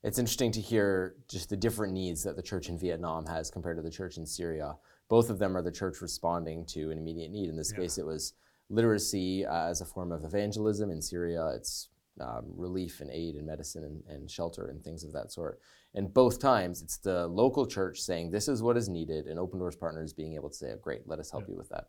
It's 0.04 0.20
interesting 0.20 0.52
to 0.52 0.60
hear 0.60 1.16
just 1.30 1.50
the 1.50 1.56
different 1.56 1.94
needs 1.94 2.22
that 2.24 2.36
the 2.36 2.42
church 2.44 2.68
in 2.68 2.78
Vietnam 2.78 3.26
has 3.28 3.50
compared 3.50 3.78
to 3.78 3.82
the 3.82 3.90
church 3.90 4.18
in 4.18 4.26
Syria. 4.26 4.76
Both 5.08 5.30
of 5.30 5.40
them 5.40 5.56
are 5.56 5.62
the 5.62 5.72
church 5.72 6.02
responding 6.02 6.66
to 6.68 6.92
an 6.92 6.98
immediate 6.98 7.32
need. 7.32 7.48
In 7.48 7.56
this 7.56 7.72
Yeah. 7.72 7.80
case, 7.80 7.98
it 7.98 8.06
was 8.06 8.34
literacy 8.70 9.46
uh, 9.46 9.68
as 9.70 9.80
a 9.80 9.86
form 9.86 10.12
of 10.12 10.26
evangelism. 10.26 10.92
In 10.92 11.02
Syria, 11.02 11.48
it's 11.56 11.88
um, 12.22 12.46
relief 12.56 13.02
and 13.02 13.10
aid 13.12 13.36
and 13.36 13.46
medicine 13.46 13.84
and, 13.84 14.04
and 14.08 14.32
shelter 14.32 14.68
and 14.68 14.84
things 14.84 15.04
of 15.04 15.12
that 15.14 15.32
sort. 15.32 15.60
And 15.94 16.14
both 16.14 16.40
times, 16.40 16.82
it's 16.82 16.98
the 16.98 17.28
local 17.28 17.66
church 17.66 18.00
saying, 18.02 18.32
This 18.32 18.48
is 18.48 18.62
what 18.62 18.78
is 18.78 18.90
needed, 18.90 19.28
and 19.28 19.40
Open 19.40 19.60
Doors 19.60 19.76
Partners 19.76 20.14
being 20.14 20.36
able 20.36 20.50
to 20.50 20.56
say, 20.56 20.72
oh, 20.74 20.78
Great, 20.82 21.08
let 21.08 21.20
us 21.20 21.32
help 21.32 21.44
Yeah. 21.44 21.52
you 21.52 21.58
with 21.58 21.70
that. 21.70 21.86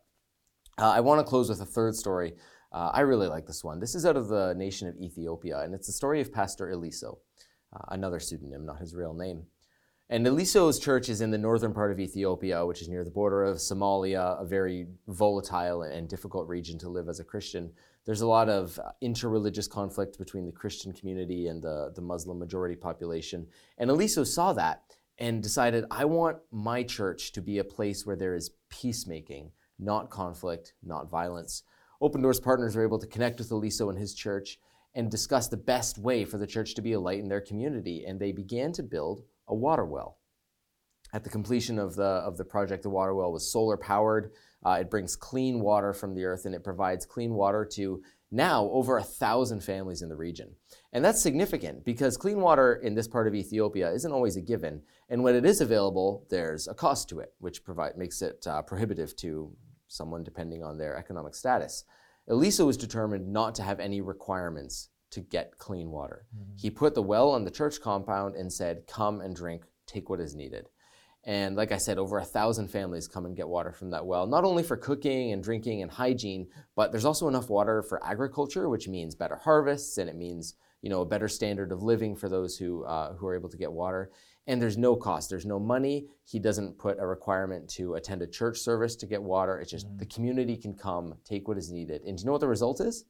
Uh, 0.79 0.91
I 0.91 0.99
want 0.99 1.19
to 1.19 1.23
close 1.29 1.49
with 1.49 1.61
a 1.61 1.65
third 1.65 1.95
story. 1.95 2.35
Uh, 2.71 2.91
I 2.93 3.01
really 3.01 3.27
like 3.27 3.47
this 3.47 3.63
one. 3.63 3.79
This 3.79 3.95
is 3.95 4.05
out 4.05 4.17
of 4.17 4.27
the 4.27 4.53
nation 4.55 4.87
of 4.87 4.95
Ethiopia, 4.97 5.59
and 5.61 5.73
it's 5.73 5.87
the 5.87 5.93
story 5.93 6.21
of 6.21 6.31
Pastor 6.31 6.67
Eliso, 6.67 7.17
uh, 7.73 7.79
another 7.89 8.19
pseudonym, 8.19 8.65
not 8.65 8.79
his 8.79 8.93
real 8.95 9.13
name. 9.13 9.43
And 10.09 10.25
Eliso's 10.25 10.79
church 10.79 11.09
is 11.09 11.19
in 11.19 11.31
the 11.31 11.37
northern 11.37 11.73
part 11.73 11.91
of 11.91 11.99
Ethiopia, 11.99 12.65
which 12.65 12.81
is 12.81 12.87
near 12.87 13.03
the 13.03 13.11
border 13.11 13.43
of 13.43 13.57
Somalia, 13.57 14.41
a 14.41 14.45
very 14.45 14.87
volatile 15.09 15.81
and 15.81 16.07
difficult 16.07 16.47
region 16.47 16.79
to 16.79 16.87
live 16.87 17.09
as 17.09 17.19
a 17.19 17.25
Christian. 17.25 17.73
There's 18.05 18.21
a 18.21 18.27
lot 18.27 18.47
of 18.47 18.79
interreligious 19.03 19.69
conflict 19.69 20.17
between 20.17 20.45
the 20.45 20.53
Christian 20.53 20.93
community 20.93 21.47
and 21.47 21.61
the, 21.61 21.91
the 21.93 22.01
Muslim 22.01 22.39
majority 22.39 22.77
population. 22.77 23.47
And 23.77 23.89
Eliso 23.89 24.25
saw 24.25 24.53
that 24.53 24.95
and 25.17 25.43
decided, 25.43 25.83
I 25.91 26.05
want 26.05 26.37
my 26.51 26.83
church 26.83 27.33
to 27.33 27.41
be 27.41 27.57
a 27.57 27.65
place 27.65 28.05
where 28.05 28.15
there 28.15 28.33
is 28.33 28.51
peacemaking, 28.69 29.51
not 29.77 30.09
conflict, 30.09 30.73
not 30.81 31.09
violence. 31.09 31.63
Open 31.99 32.21
Doors 32.21 32.39
partners 32.39 32.77
were 32.77 32.83
able 32.83 32.99
to 32.99 33.07
connect 33.07 33.39
with 33.39 33.49
Eliso 33.49 33.89
and 33.89 33.97
his 33.97 34.13
church 34.13 34.57
and 34.95 35.11
discuss 35.11 35.49
the 35.49 35.57
best 35.57 35.97
way 35.97 36.23
for 36.23 36.37
the 36.37 36.47
church 36.47 36.75
to 36.75 36.81
be 36.81 36.93
a 36.93 36.99
light 36.99 37.19
in 37.19 37.27
their 37.27 37.41
community. 37.41 38.05
And 38.07 38.21
they 38.21 38.31
began 38.31 38.71
to 38.73 38.83
build 38.83 39.23
a 39.47 39.55
water 39.55 39.85
well. 39.85 40.17
At 41.13 41.23
the 41.23 41.29
completion 41.29 41.79
of 41.79 41.95
the, 41.95 42.03
of 42.03 42.37
the 42.37 42.45
project, 42.45 42.83
the 42.83 42.89
water 42.89 43.15
well 43.15 43.31
was 43.31 43.51
solar 43.51 43.77
powered. 43.77 44.31
Uh, 44.65 44.79
it 44.81 44.89
brings 44.89 45.15
clean 45.15 45.61
water 45.61 45.93
from 45.93 46.13
the 46.13 46.25
earth 46.25 46.45
and 46.45 46.53
it 46.53 46.63
provides 46.63 47.05
clean 47.05 47.33
water 47.33 47.65
to 47.73 48.01
now 48.29 48.65
over 48.71 48.97
a 48.97 49.03
thousand 49.03 49.63
families 49.63 50.01
in 50.01 50.09
the 50.09 50.15
region. 50.15 50.53
And 50.91 51.03
that's 51.03 51.21
significant 51.21 51.85
because 51.85 52.17
clean 52.17 52.41
water 52.41 52.75
in 52.75 52.93
this 52.93 53.07
part 53.07 53.27
of 53.27 53.35
Ethiopia 53.35 53.91
isn't 53.91 54.11
always 54.11 54.35
a 54.35 54.41
given. 54.41 54.81
And 55.09 55.23
when 55.23 55.35
it 55.35 55.45
is 55.45 55.61
available, 55.61 56.25
there's 56.29 56.67
a 56.67 56.73
cost 56.73 57.07
to 57.09 57.19
it, 57.19 57.33
which 57.39 57.63
provide, 57.63 57.97
makes 57.97 58.21
it 58.21 58.45
uh, 58.45 58.61
prohibitive 58.63 59.15
to 59.17 59.55
someone 59.87 60.23
depending 60.23 60.63
on 60.63 60.77
their 60.77 60.97
economic 60.97 61.35
status. 61.35 61.85
Eliso 62.29 62.65
was 62.65 62.75
determined 62.75 63.31
not 63.31 63.55
to 63.55 63.63
have 63.63 63.79
any 63.79 64.01
requirements 64.01 64.89
to 65.11 65.21
get 65.21 65.57
clean 65.57 65.89
water. 65.91 66.25
He 66.57 66.69
put 66.69 66.95
the 66.95 67.01
well 67.01 67.29
on 67.31 67.45
the 67.45 67.51
church 67.51 67.81
compound 67.81 68.35
and 68.35 68.51
said, 68.51 68.87
Come 68.87 69.21
and 69.21 69.35
drink, 69.35 69.63
take 69.85 70.09
what 70.09 70.19
is 70.19 70.35
needed. 70.35 70.69
And 71.23 71.57
like 71.57 71.73
I 71.73 71.77
said, 71.77 71.97
over 71.97 72.19
a 72.19 72.25
thousand 72.25 72.69
families 72.69 73.07
come 73.07 73.25
and 73.25 73.35
get 73.35 73.49
water 73.49 73.73
from 73.73 73.89
that 73.91 74.05
well, 74.05 74.25
not 74.27 74.45
only 74.45 74.63
for 74.63 74.77
cooking 74.77 75.33
and 75.33 75.43
drinking 75.43 75.81
and 75.81 75.91
hygiene, 75.91 76.47
but 76.75 76.91
there's 76.91 77.05
also 77.05 77.27
enough 77.27 77.49
water 77.49 77.81
for 77.81 78.03
agriculture, 78.03 78.69
which 78.69 78.87
means 78.87 79.13
better 79.13 79.35
harvests 79.35 79.97
and 79.97 80.09
it 80.09 80.15
means 80.15 80.55
you 80.81 80.89
know 80.89 81.01
a 81.01 81.05
better 81.05 81.27
standard 81.27 81.71
of 81.71 81.83
living 81.83 82.15
for 82.15 82.29
those 82.29 82.55
who 82.57 82.83
uh, 82.85 83.13
who 83.15 83.27
are 83.27 83.35
able 83.35 83.49
to 83.49 83.57
get 83.57 83.71
water. 83.71 84.11
And 84.49 84.61
there's 84.61 84.77
no 84.77 84.95
cost, 84.95 85.29
there's 85.29 85.45
no 85.45 85.59
money. 85.59 86.07
He 86.23 86.39
doesn't 86.39 86.77
put 86.77 86.97
a 86.97 87.05
requirement 87.05 87.69
to 87.71 87.95
attend 87.95 88.21
a 88.21 88.27
church 88.27 88.59
service 88.59 88.95
to 88.97 89.05
get 89.05 89.21
water. 89.21 89.59
It's 89.59 89.71
just 89.71 89.87
the 89.97 90.05
community 90.05 90.55
can 90.55 90.73
come, 90.73 91.15
take 91.25 91.49
what 91.49 91.57
is 91.57 91.69
needed. 91.69 92.03
And 92.03 92.17
do 92.17 92.21
you 92.21 92.25
know 92.25 92.31
what 92.31 92.41
the 92.41 92.47
result 92.47 92.79
is? 92.79 93.03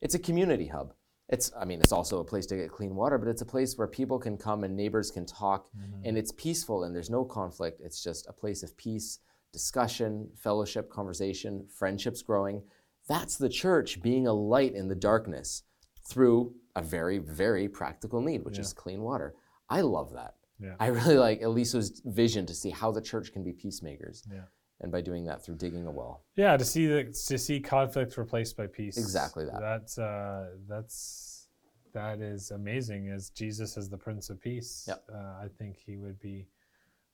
It's 0.00 0.16
a 0.16 0.18
community 0.18 0.66
hub. 0.66 0.92
It's, 1.30 1.52
I 1.58 1.64
mean, 1.64 1.80
it's 1.80 1.92
also 1.92 2.18
a 2.18 2.24
place 2.24 2.44
to 2.46 2.56
get 2.56 2.72
clean 2.72 2.94
water, 2.96 3.16
but 3.16 3.28
it's 3.28 3.42
a 3.42 3.46
place 3.46 3.78
where 3.78 3.86
people 3.86 4.18
can 4.18 4.36
come 4.36 4.64
and 4.64 4.76
neighbors 4.76 5.10
can 5.10 5.24
talk, 5.24 5.68
mm-hmm. 5.72 6.04
and 6.04 6.18
it's 6.18 6.32
peaceful 6.32 6.84
and 6.84 6.94
there's 6.94 7.08
no 7.10 7.24
conflict. 7.24 7.80
It's 7.82 8.02
just 8.02 8.26
a 8.28 8.32
place 8.32 8.62
of 8.64 8.76
peace, 8.76 9.20
discussion, 9.52 10.28
fellowship, 10.36 10.90
conversation, 10.90 11.66
friendships 11.72 12.22
growing. 12.22 12.62
That's 13.08 13.36
the 13.36 13.48
church 13.48 14.02
being 14.02 14.26
a 14.26 14.32
light 14.32 14.74
in 14.74 14.88
the 14.88 14.94
darkness 14.94 15.62
through 16.08 16.54
a 16.74 16.82
very, 16.82 17.18
very 17.18 17.68
practical 17.68 18.20
need, 18.20 18.44
which 18.44 18.56
Yeah. 18.56 18.62
is 18.62 18.72
clean 18.72 19.02
water. 19.02 19.34
I 19.68 19.82
love 19.82 20.12
that. 20.12 20.34
Yeah. 20.58 20.74
I 20.80 20.86
really 20.88 21.16
like 21.16 21.40
Eliso's 21.42 22.02
vision 22.04 22.44
to 22.46 22.54
see 22.54 22.70
how 22.70 22.90
the 22.90 23.00
church 23.00 23.32
can 23.32 23.42
be 23.44 23.52
peacemakers, 23.52 24.24
Yeah. 24.30 24.44
And 24.80 24.90
by 24.90 25.00
doing 25.00 25.24
that 25.26 25.44
through 25.44 25.56
digging 25.56 25.86
a 25.86 25.90
well. 25.90 26.22
Yeah, 26.36 26.56
to 26.56 26.64
see 26.64 26.86
the 26.86 27.04
to 27.26 27.38
see 27.38 27.60
conflict 27.60 28.16
replaced 28.16 28.56
by 28.56 28.66
peace. 28.66 28.96
Exactly 28.96 29.44
that. 29.44 29.60
That's 29.60 29.98
uh, 29.98 30.50
that's 30.68 31.48
that 31.92 32.20
is 32.20 32.50
amazing. 32.50 33.10
As 33.10 33.30
Jesus 33.30 33.76
is 33.76 33.88
the 33.88 33.98
Prince 33.98 34.30
of 34.30 34.40
Peace, 34.40 34.84
Yep. 34.88 35.04
uh, 35.12 35.16
I 35.16 35.48
think 35.58 35.76
he 35.76 35.96
would 35.96 36.18
be 36.20 36.46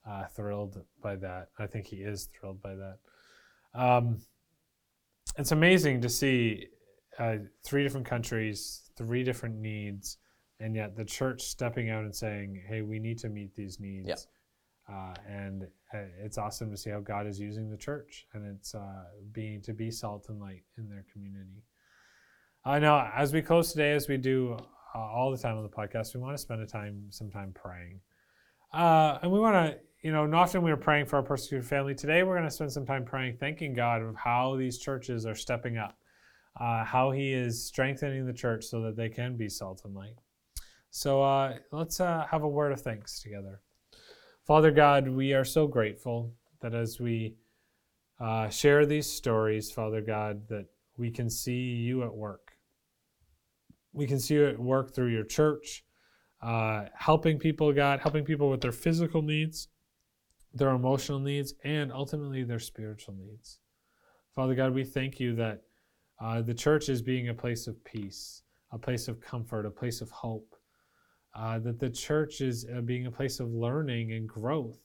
uh, 0.09 0.27
thrilled 0.27 0.85
by 1.03 1.17
that. 1.17 1.49
I 1.59 1.67
think 1.67 1.87
he 1.87 1.97
is 1.97 2.29
thrilled 2.39 2.61
by 2.63 2.75
that. 2.75 2.99
Um, 3.75 4.19
it's 5.39 5.53
amazing 5.53 6.03
to 6.03 6.09
see 6.09 6.69
uh, 7.19 7.37
three 7.65 7.83
different 7.83 8.07
countries, 8.07 8.91
three 8.97 9.25
different 9.25 9.57
needs, 9.57 10.19
and 10.61 10.75
yet 10.77 10.97
the 10.97 11.05
church 11.05 11.43
stepping 11.43 11.91
out 11.91 12.05
and 12.05 12.15
saying, 12.15 12.63
"Hey, 12.69 12.83
we 12.83 12.99
need 12.99 13.19
to 13.21 13.29
meet 13.29 13.55
these 13.57 13.81
needs." 13.81 14.09
Yep. 14.09 14.19
Uh, 14.91 15.15
and 15.29 15.65
uh, 15.93 15.99
it's 16.23 16.39
awesome 16.39 16.71
to 16.71 16.77
see 16.77 16.91
how 16.91 17.01
God 17.01 17.27
is 17.27 17.41
using 17.41 17.71
the 17.71 17.77
church 17.77 18.27
and 18.35 18.47
it's 18.47 18.75
uh, 18.75 19.05
being 19.33 19.61
to 19.63 19.73
be 19.73 19.91
salt 19.91 20.27
and 20.29 20.41
light 20.41 20.63
in 20.79 20.89
their 20.89 21.05
community. 21.13 21.65
I 22.65 22.79
know 22.79 23.09
as 23.15 23.33
we 23.33 23.43
close 23.43 23.73
today, 23.73 23.93
as 23.93 24.09
we 24.09 24.17
do 24.17 24.57
uh, 24.95 24.99
all 24.99 25.31
the 25.31 25.39
time 25.39 25.57
on 25.57 25.63
the 25.63 25.69
podcast, 25.69 26.15
we 26.15 26.21
want 26.21 26.37
to 26.37 26.43
spend 26.43 26.63
a 26.63 26.67
time, 26.67 27.05
some 27.11 27.31
time 27.31 27.53
praying. 27.55 28.01
Uh, 28.73 29.19
and 29.23 29.31
we 29.31 29.39
want 29.39 29.55
to, 29.55 29.79
you 30.03 30.13
know, 30.13 30.31
often 30.35 30.63
we 30.63 30.71
are 30.71 30.77
praying 30.77 31.07
for 31.07 31.17
our 31.17 31.23
persecuted 31.23 31.67
family. 31.67 31.95
Today, 31.95 32.23
we're 32.23 32.35
going 32.35 32.49
to 32.49 32.55
spend 32.55 32.73
some 32.73 32.87
time 32.87 33.05
praying, 33.05 33.37
thanking 33.39 33.73
God 33.73 34.03
of 34.03 34.17
how 34.17 34.57
these 34.57 34.79
churches 34.79 35.27
are 35.27 35.35
stepping 35.35 35.79
up, 35.79 35.97
uh, 36.61 36.85
how 36.85 37.11
He 37.11 37.33
is 37.33 37.65
strengthening 37.65 38.27
the 38.27 38.33
church 38.33 38.65
so 38.65 38.83
that 38.83 38.97
they 38.97 39.09
can 39.09 39.37
be 39.37 39.49
salt 39.49 39.83
and 39.85 39.95
light. 39.95 40.17
So 40.91 41.23
uh, 41.23 41.55
let's 41.73 42.01
uh, 42.01 42.27
have 42.31 42.43
a 42.43 42.49
word 42.49 42.73
of 42.73 42.81
thanks 42.81 43.21
together. 43.21 43.61
Father 44.47 44.71
God, 44.71 45.09
we 45.09 45.35
are 45.35 45.45
so 45.45 45.67
grateful 45.67 46.33
that 46.61 46.73
as 46.73 47.01
we 47.01 47.35
uh, 48.21 48.49
share 48.49 48.87
these 48.87 49.11
stories, 49.11 49.73
Father 49.73 50.01
God, 50.01 50.47
that 50.49 50.67
we 50.97 51.11
can 51.11 51.29
see 51.29 51.53
you 51.53 52.05
at 52.05 52.15
work. 52.15 52.53
We 53.93 54.07
can 54.07 54.21
see 54.21 54.35
you 54.35 54.47
at 54.47 54.59
work 54.59 54.95
through 54.95 55.09
your 55.09 55.25
church, 55.25 55.85
uh, 56.41 56.85
helping 56.95 57.41
people, 57.41 57.73
God, 57.73 57.99
helping 57.99 58.25
people 58.25 58.49
with 58.49 58.61
their 58.61 58.71
physical 58.71 59.21
needs, 59.21 59.67
their 60.55 60.71
emotional 60.71 61.19
needs, 61.19 61.55
and 61.65 61.93
ultimately 61.93 62.45
their 62.45 62.61
spiritual 62.61 63.15
needs. 63.15 63.59
Father 64.37 64.55
God, 64.55 64.73
we 64.73 64.85
thank 64.85 65.19
you 65.19 65.35
that 65.35 65.63
uh, 66.21 66.41
the 66.41 66.55
church 66.55 66.89
is 66.89 67.03
being 67.03 67.31
a 67.31 67.35
place 67.35 67.67
of 67.67 67.83
peace, 67.85 68.43
a 68.71 68.79
place 68.79 69.09
of 69.09 69.21
comfort, 69.21 69.67
a 69.67 69.71
place 69.71 70.01
of 70.01 70.11
hope. 70.13 70.56
Uh, 71.39 71.59
that 71.59 71.79
the 71.79 71.91
church 71.91 72.41
is 72.41 72.67
uh, 72.75 72.81
being 72.81 73.07
a 73.07 73.11
place 73.11 73.41
of 73.41 73.53
learning 73.53 74.13
and 74.13 74.27
growth 74.27 74.79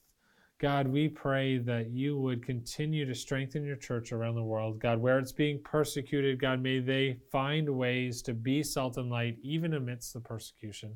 God, 0.61 0.87
we 0.87 1.09
pray 1.09 1.57
that 1.57 1.89
you 1.89 2.19
would 2.19 2.45
continue 2.45 3.03
to 3.07 3.15
strengthen 3.15 3.65
your 3.65 3.77
church 3.77 4.11
around 4.11 4.35
the 4.35 4.43
world. 4.43 4.79
God, 4.79 4.99
where 5.01 5.17
it's 5.17 5.31
being 5.31 5.59
persecuted, 5.63 6.39
God, 6.39 6.61
may 6.61 6.77
they 6.77 7.17
find 7.31 7.67
ways 7.67 8.21
to 8.21 8.35
be 8.35 8.61
salt 8.61 8.97
and 8.97 9.09
light 9.09 9.37
even 9.41 9.73
amidst 9.73 10.13
the 10.13 10.19
persecution. 10.19 10.95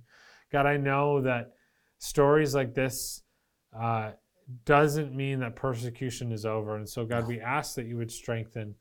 God, 0.51 0.67
I 0.67 0.77
know 0.77 1.19
that 1.21 1.53
stories 1.97 2.53
like 2.53 2.75
this 2.75 3.23
uh, 3.75 4.11
doesn't 4.65 5.15
mean 5.15 5.39
that 5.39 5.55
persecution 5.55 6.31
is 6.31 6.45
over. 6.45 6.75
And 6.75 6.87
so, 6.87 7.03
God, 7.03 7.27
we 7.27 7.41
ask 7.41 7.73
that 7.73 7.87
you 7.87 7.97
would 7.97 8.11
strengthen 8.11 8.75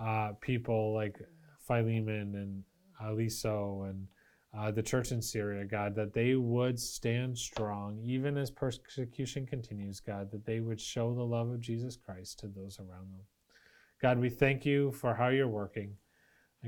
uh, 0.00 0.32
people 0.40 0.94
like 0.94 1.16
Philemon 1.64 2.34
and 2.34 2.64
Eliso 3.00 3.88
and 3.88 4.08
uh, 4.56 4.70
the 4.70 4.82
church 4.82 5.10
in 5.10 5.20
Syria, 5.20 5.64
God, 5.64 5.94
that 5.96 6.12
they 6.12 6.34
would 6.36 6.78
stand 6.78 7.36
strong 7.36 7.98
even 8.04 8.36
as 8.36 8.50
persecution 8.50 9.46
continues, 9.46 10.00
God, 10.00 10.30
that 10.30 10.44
they 10.44 10.60
would 10.60 10.80
show 10.80 11.12
the 11.12 11.22
love 11.22 11.50
of 11.50 11.60
Jesus 11.60 11.96
Christ 11.96 12.38
to 12.40 12.46
those 12.48 12.78
around 12.78 13.12
them. 13.12 13.22
God, 14.00 14.18
we 14.18 14.30
thank 14.30 14.64
you 14.64 14.92
for 14.92 15.14
how 15.14 15.28
you're 15.28 15.48
working. 15.48 15.96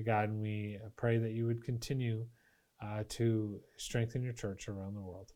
God, 0.04 0.30
and 0.30 0.42
we 0.42 0.78
pray 0.96 1.18
that 1.18 1.32
you 1.32 1.46
would 1.46 1.64
continue 1.64 2.26
uh, 2.82 3.04
to 3.10 3.60
strengthen 3.78 4.22
your 4.22 4.32
church 4.32 4.68
around 4.68 4.94
the 4.94 5.00
world. 5.00 5.32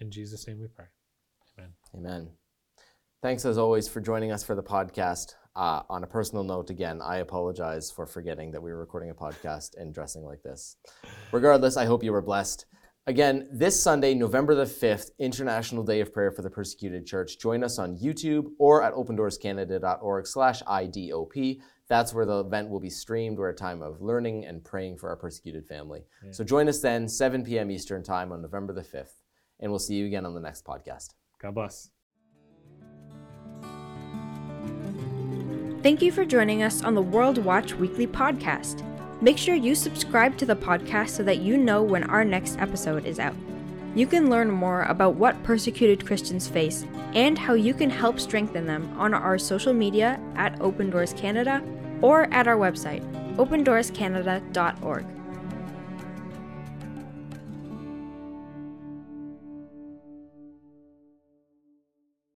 In 0.00 0.10
Jesus' 0.10 0.46
name 0.46 0.60
we 0.60 0.68
pray. 0.68 0.86
Amen. 1.58 1.72
Amen. 1.94 2.30
Thanks 3.22 3.44
as 3.44 3.58
always 3.58 3.88
for 3.88 4.00
joining 4.00 4.30
us 4.30 4.44
for 4.44 4.54
the 4.54 4.62
podcast. 4.62 5.34
Uh, 5.56 5.82
on 5.88 6.02
a 6.02 6.06
personal 6.06 6.42
note, 6.42 6.70
again, 6.70 7.00
I 7.00 7.18
apologize 7.18 7.90
for 7.90 8.06
forgetting 8.06 8.50
that 8.52 8.62
we 8.62 8.72
were 8.72 8.78
recording 8.78 9.10
a 9.10 9.14
podcast 9.14 9.76
and 9.76 9.94
dressing 9.94 10.24
like 10.24 10.42
this. 10.42 10.76
Regardless, 11.30 11.76
I 11.76 11.84
hope 11.84 12.02
you 12.02 12.12
were 12.12 12.22
blessed. 12.22 12.66
Again, 13.06 13.46
this 13.52 13.80
Sunday, 13.80 14.14
November 14.14 14.54
the 14.54 14.64
5th, 14.64 15.10
International 15.18 15.84
Day 15.84 16.00
of 16.00 16.12
Prayer 16.12 16.32
for 16.32 16.40
the 16.40 16.48
Persecuted 16.48 17.06
Church. 17.06 17.38
Join 17.38 17.62
us 17.62 17.78
on 17.78 17.98
YouTube 17.98 18.46
or 18.58 18.82
at 18.82 18.94
opendoorscanada.org 18.94 20.26
slash 20.26 20.62
IDOP. 20.62 21.60
That's 21.88 22.14
where 22.14 22.24
the 22.24 22.40
event 22.40 22.70
will 22.70 22.80
be 22.80 22.88
streamed. 22.88 23.36
We're 23.36 23.50
a 23.50 23.54
time 23.54 23.82
of 23.82 24.00
learning 24.00 24.46
and 24.46 24.64
praying 24.64 24.96
for 24.96 25.10
our 25.10 25.16
persecuted 25.16 25.66
family. 25.66 26.06
Yeah. 26.24 26.32
So 26.32 26.44
join 26.44 26.66
us 26.66 26.80
then, 26.80 27.06
7 27.06 27.44
p.m. 27.44 27.70
Eastern 27.70 28.02
Time 28.02 28.32
on 28.32 28.40
November 28.40 28.72
the 28.72 28.80
5th. 28.80 29.20
And 29.60 29.70
we'll 29.70 29.78
see 29.78 29.96
you 29.96 30.06
again 30.06 30.24
on 30.24 30.34
the 30.34 30.40
next 30.40 30.64
podcast. 30.64 31.10
God 31.40 31.54
bless. 31.54 31.90
Thank 35.84 36.00
you 36.00 36.10
for 36.12 36.24
joining 36.24 36.62
us 36.62 36.82
on 36.82 36.94
the 36.94 37.02
World 37.02 37.36
Watch 37.36 37.74
Weekly 37.74 38.06
podcast. 38.06 38.82
Make 39.20 39.36
sure 39.36 39.54
you 39.54 39.74
subscribe 39.74 40.34
to 40.38 40.46
the 40.46 40.56
podcast 40.56 41.10
so 41.10 41.22
that 41.24 41.40
you 41.40 41.58
know 41.58 41.82
when 41.82 42.04
our 42.04 42.24
next 42.24 42.58
episode 42.58 43.04
is 43.04 43.18
out. 43.18 43.34
You 43.94 44.06
can 44.06 44.30
learn 44.30 44.50
more 44.50 44.84
about 44.84 45.16
what 45.16 45.42
persecuted 45.42 46.06
Christians 46.06 46.48
face 46.48 46.86
and 47.12 47.38
how 47.38 47.52
you 47.52 47.74
can 47.74 47.90
help 47.90 48.18
strengthen 48.18 48.64
them 48.64 48.96
on 48.98 49.12
our 49.12 49.36
social 49.36 49.74
media 49.74 50.18
at 50.36 50.58
Open 50.62 50.88
Doors 50.88 51.12
Canada 51.12 51.62
or 52.00 52.32
at 52.32 52.48
our 52.48 52.56
website, 52.56 53.04
opendoorscanada.org. 53.36 55.06